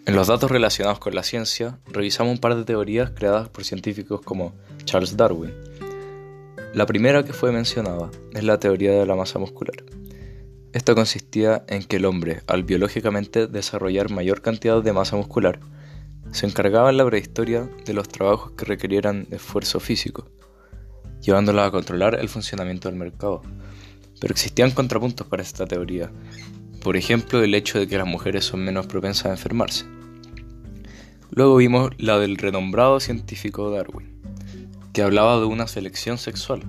En 0.06 0.18
los 0.18 0.28
datos 0.28 0.52
relacionados 0.52 1.00
con 1.00 1.16
la 1.16 1.24
ciencia, 1.24 1.80
revisamos 1.86 2.34
un 2.34 2.40
par 2.40 2.58
de 2.58 2.66
teorías 2.66 3.12
creadas 3.12 3.48
por 3.48 3.64
científicos 3.64 4.20
como 4.20 4.54
Charles 4.84 5.16
Darwin. 5.16 5.54
La 6.74 6.86
primera 6.86 7.24
que 7.24 7.32
fue 7.32 7.54
mencionada 7.54 8.12
es 8.34 8.44
la 8.44 8.60
teoría 8.60 8.92
de 8.92 9.06
la 9.06 9.16
masa 9.16 9.40
muscular. 9.40 9.78
Esta 10.74 10.96
consistía 10.96 11.66
en 11.68 11.84
que 11.84 11.98
el 11.98 12.06
hombre, 12.06 12.44
al 12.48 12.64
biológicamente 12.64 13.48
desarrollar 13.48 14.10
mayor 14.10 14.42
cantidad 14.42 14.82
de 14.82 14.94
masa 14.94 15.18
muscular, 15.18 15.60
se 16.32 16.46
encargaba 16.46 16.90
en 16.90 16.96
la 16.96 17.06
prehistoria 17.06 17.70
de 17.86 17.94
los 17.94 18.08
trabajos 18.08 18.52
que 18.52 18.64
requerieran 18.64 19.28
esfuerzo 19.32 19.82
físico, 19.82 20.30
llevándola 21.22 21.66
a 21.66 21.72
controlar 21.72 22.18
el 22.18 22.30
funcionamiento 22.30 22.88
del 22.88 22.98
mercado. 22.98 23.42
Pero 24.22 24.32
existían 24.32 24.72
contrapuntos 24.72 25.28
para 25.28 25.44
esta 25.44 25.66
teoría, 25.66 26.10
por 26.82 26.96
ejemplo 26.96 27.44
el 27.44 27.54
hecho 27.54 27.78
de 27.78 27.88
que 27.88 27.98
las 27.98 28.08
mujeres 28.08 28.46
son 28.46 28.64
menos 28.64 28.88
propensas 28.88 29.26
a 29.26 29.32
enfermarse. 29.32 29.86
Luego 31.32 31.58
vimos 31.58 31.92
la 31.98 32.18
del 32.18 32.38
renombrado 32.38 33.02
científico 33.02 33.72
Darwin, 33.72 34.22
que 34.94 35.02
hablaba 35.02 35.38
de 35.38 35.46
una 35.46 35.68
selección 35.68 36.18
sexual, 36.18 36.62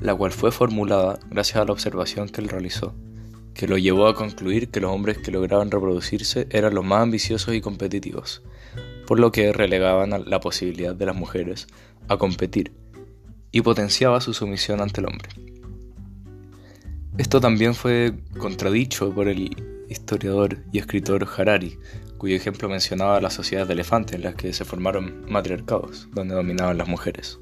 la 0.00 0.12
cual 0.12 0.32
fue 0.32 0.50
formulada 0.50 1.20
gracias 1.30 1.58
a 1.58 1.64
la 1.64 1.72
observación 1.72 2.28
que 2.28 2.40
él 2.40 2.48
realizó 2.48 2.96
que 3.54 3.68
lo 3.68 3.78
llevó 3.78 4.06
a 4.06 4.14
concluir 4.14 4.70
que 4.70 4.80
los 4.80 4.90
hombres 4.90 5.18
que 5.18 5.30
lograban 5.30 5.70
reproducirse 5.70 6.46
eran 6.50 6.74
los 6.74 6.84
más 6.84 7.02
ambiciosos 7.02 7.54
y 7.54 7.60
competitivos, 7.60 8.42
por 9.06 9.20
lo 9.20 9.32
que 9.32 9.52
relegaban 9.52 10.24
la 10.26 10.40
posibilidad 10.40 10.94
de 10.94 11.06
las 11.06 11.16
mujeres 11.16 11.66
a 12.08 12.16
competir 12.16 12.72
y 13.50 13.60
potenciaba 13.60 14.20
su 14.20 14.32
sumisión 14.32 14.80
ante 14.80 15.00
el 15.00 15.06
hombre. 15.06 15.28
Esto 17.18 17.40
también 17.40 17.74
fue 17.74 18.14
contradicho 18.38 19.12
por 19.12 19.28
el 19.28 19.54
historiador 19.90 20.58
y 20.72 20.78
escritor 20.78 21.28
Harari, 21.36 21.78
cuyo 22.16 22.36
ejemplo 22.36 22.68
mencionaba 22.68 23.20
las 23.20 23.34
sociedades 23.34 23.68
de 23.68 23.74
elefantes 23.74 24.14
en 24.16 24.22
las 24.22 24.34
que 24.34 24.52
se 24.52 24.64
formaron 24.64 25.26
matriarcados, 25.28 26.08
donde 26.12 26.34
dominaban 26.34 26.78
las 26.78 26.88
mujeres. 26.88 27.38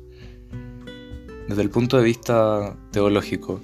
Desde 1.49 1.63
el 1.63 1.71
punto 1.71 1.99
de 1.99 2.05
vista 2.05 2.77
teológico, 2.91 3.61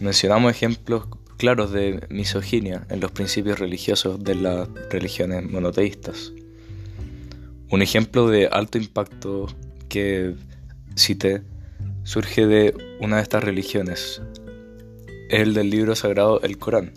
mencionamos 0.00 0.50
ejemplos 0.50 1.06
claros 1.38 1.70
de 1.70 2.04
misoginia 2.10 2.84
en 2.90 3.00
los 3.00 3.12
principios 3.12 3.58
religiosos 3.58 4.22
de 4.22 4.34
las 4.34 4.68
religiones 4.90 5.48
monoteístas. 5.48 6.32
Un 7.70 7.80
ejemplo 7.80 8.28
de 8.28 8.48
alto 8.48 8.76
impacto 8.76 9.46
que 9.88 10.34
cité 10.96 11.42
surge 12.02 12.46
de 12.46 12.74
una 13.00 13.16
de 13.16 13.22
estas 13.22 13.44
religiones, 13.44 14.20
es 15.28 15.40
el 15.40 15.54
del 15.54 15.70
libro 15.70 15.94
sagrado 15.94 16.40
El 16.42 16.58
Corán, 16.58 16.92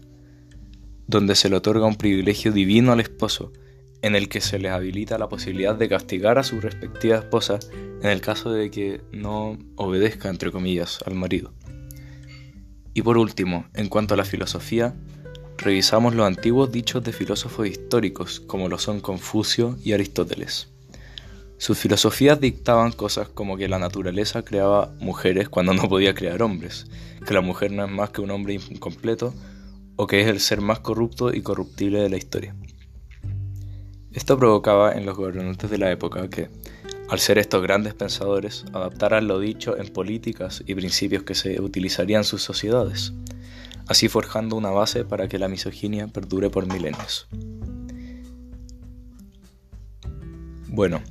donde 1.06 1.36
se 1.36 1.50
le 1.50 1.58
otorga 1.58 1.86
un 1.86 1.96
privilegio 1.96 2.52
divino 2.52 2.94
al 2.94 3.00
esposo, 3.00 3.54
en 4.02 4.16
el 4.16 4.28
que 4.28 4.42
se 4.42 4.58
les 4.58 4.72
habilita 4.72 5.20
la 5.20 5.30
posibilidad 5.30 5.76
de 5.76 5.88
castigar 5.88 6.40
a 6.40 6.44
su 6.44 6.60
respectiva 6.60 7.18
esposa 7.18 7.60
en 8.02 8.10
el 8.10 8.22
caso 8.22 8.52
de 8.52 8.72
que 8.72 9.02
no 9.12 9.60
obedezca, 9.76 10.30
entre 10.30 10.52
comillas, 10.52 11.00
al 11.06 11.14
marido. 11.14 11.54
Y 12.94 13.02
por 13.04 13.18
último, 13.18 13.66
en 13.74 13.88
cuanto 13.88 14.14
a 14.14 14.18
la 14.18 14.26
filosofía, 14.26 14.94
revisamos 15.58 16.16
los 16.16 16.28
antiguos 16.28 16.72
dichos 16.72 17.04
de 17.04 17.14
filósofos 17.14 17.68
históricos, 17.68 18.40
como 18.40 18.68
lo 18.68 18.78
son 18.78 19.00
Confucio 19.00 19.78
y 19.84 19.94
Aristóteles. 19.94 20.68
Sus 21.58 21.78
filosofías 21.78 22.42
dictaban 22.42 22.92
cosas 22.92 23.30
como 23.30 23.56
que 23.56 23.68
la 23.68 23.78
naturaleza 23.78 24.44
creaba 24.44 24.92
mujeres 25.00 25.48
cuando 25.48 25.74
no 25.74 25.88
podía 25.88 26.16
crear 26.16 26.42
hombres, 26.42 26.88
que 27.26 27.34
la 27.34 27.42
mujer 27.42 27.72
no 27.72 27.86
es 27.86 27.92
más 27.92 28.10
que 28.10 28.22
un 28.22 28.32
hombre 28.32 28.56
incompleto, 28.56 29.34
o 29.96 30.08
que 30.08 30.22
es 30.22 30.28
el 30.28 30.40
ser 30.40 30.62
más 30.62 30.80
corrupto 30.80 31.34
y 31.34 31.42
corruptible 31.42 32.00
de 32.00 32.10
la 32.10 32.18
historia. 32.18 32.56
Esto 34.12 34.38
provocaba 34.38 34.94
en 34.94 35.06
los 35.06 35.16
gobernantes 35.16 35.70
de 35.70 35.78
la 35.78 35.92
época 35.92 36.30
que, 36.30 36.50
al 37.12 37.20
ser 37.20 37.38
estos 37.40 37.62
grandes 37.62 37.94
pensadores, 37.94 38.64
adaptaran 38.72 39.28
lo 39.28 39.38
dicho 39.38 39.78
en 39.78 39.90
políticas 39.90 40.64
y 40.66 40.76
principios 40.76 41.24
que 41.24 41.36
se 41.36 41.60
utilizarían 41.60 42.22
en 42.22 42.24
sus 42.24 42.42
sociedades, 42.42 43.12
así 43.86 44.08
forjando 44.08 44.56
una 44.56 44.70
base 44.70 45.04
para 45.04 45.28
que 45.28 45.38
la 45.38 45.50
misoginia 45.50 46.08
perdure 46.08 46.50
por 46.50 46.72
milenios. 46.72 47.28
Bueno, 50.70 51.02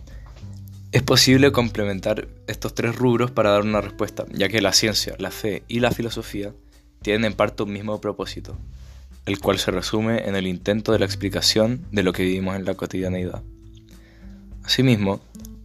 es 0.90 1.02
posible 1.02 1.52
complementar 1.52 2.28
estos 2.46 2.74
tres 2.74 2.96
rubros 2.96 3.30
para 3.30 3.50
dar 3.50 3.60
una 3.60 3.82
respuesta, 3.82 4.24
ya 4.32 4.48
que 4.48 4.62
la 4.62 4.72
ciencia, 4.72 5.16
la 5.18 5.30
fe 5.30 5.64
y 5.68 5.80
la 5.80 5.90
filosofía 5.90 6.54
tienen 7.02 7.26
en 7.26 7.34
parte 7.34 7.64
un 7.64 7.74
mismo 7.74 8.00
propósito, 8.00 8.56
el 9.26 9.38
cual 9.38 9.58
se 9.58 9.70
resume 9.70 10.26
en 10.26 10.34
el 10.34 10.46
intento 10.46 10.92
de 10.92 10.98
la 10.98 11.04
explicación 11.04 11.84
de 11.92 12.02
lo 12.04 12.14
que 12.14 12.22
vivimos 12.22 12.56
en 12.56 12.64
la 12.64 12.72
cotidianeidad. 12.72 13.42
Asimismo, 14.62 15.20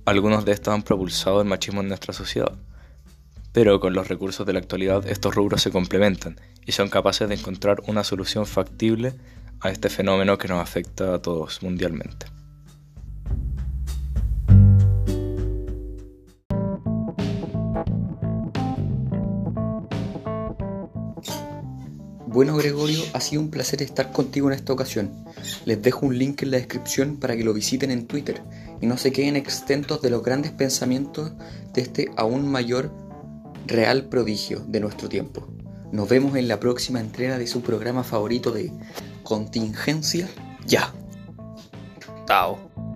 algunos 0.06 0.46
de 0.46 0.52
estos 0.52 0.74
han 0.74 0.84
propulsado 0.84 1.42
el 1.42 1.48
machismo 1.48 1.82
en 1.82 1.88
nuestra 1.88 2.14
sociedad, 2.14 2.54
pero 3.52 3.80
con 3.80 3.94
los 3.94 4.08
recursos 4.08 4.46
de 4.46 4.54
la 4.54 4.60
actualidad 4.60 5.08
estos 5.08 5.34
rubros 5.34 5.62
se 5.62 5.72
complementan 5.72 6.40
y 6.66 6.74
son 6.74 6.90
capaces 6.90 7.28
de 7.28 7.36
encontrar 7.36 7.82
una 7.88 8.04
solución 8.04 8.46
factible 8.46 9.16
a 9.62 9.70
este 9.70 9.90
fenómeno 9.90 10.38
que 10.38 10.48
nos 10.48 10.62
afecta 10.62 11.16
a 11.16 11.22
todos 11.22 11.64
mundialmente. 11.64 12.35
Bueno 22.36 22.58
Gregorio, 22.58 23.02
ha 23.14 23.22
sido 23.22 23.42
un 23.42 23.50
placer 23.50 23.82
estar 23.82 24.12
contigo 24.12 24.50
en 24.50 24.56
esta 24.56 24.74
ocasión. 24.74 25.24
Les 25.64 25.82
dejo 25.82 26.06
un 26.06 26.20
link 26.20 26.44
en 26.44 26.52
la 26.52 26.58
descripción 26.58 27.16
para 27.16 27.38
que 27.38 27.46
lo 27.46 27.54
visiten 27.54 27.92
en 27.92 28.08
Twitter 28.08 28.44
y 28.82 28.88
no 28.88 28.98
se 28.98 29.14
queden 29.14 29.38
extentos 29.38 30.02
de 30.02 30.10
los 30.10 30.22
grandes 30.22 30.52
pensamientos 30.52 31.32
de 31.74 31.82
este 31.82 32.12
aún 32.18 32.52
mayor 32.52 32.92
real 33.68 34.10
prodigio 34.10 34.60
de 34.68 34.82
nuestro 34.82 35.08
tiempo. 35.08 35.48
Nos 35.94 36.10
vemos 36.10 36.36
en 36.36 36.50
la 36.50 36.60
próxima 36.60 37.00
entrega 37.00 37.38
de 37.38 37.48
su 37.48 37.62
programa 37.62 38.04
favorito 38.04 38.52
de 38.52 38.70
Contingencia 39.24 40.28
Ya. 40.68 40.94
Chao. 42.28 42.95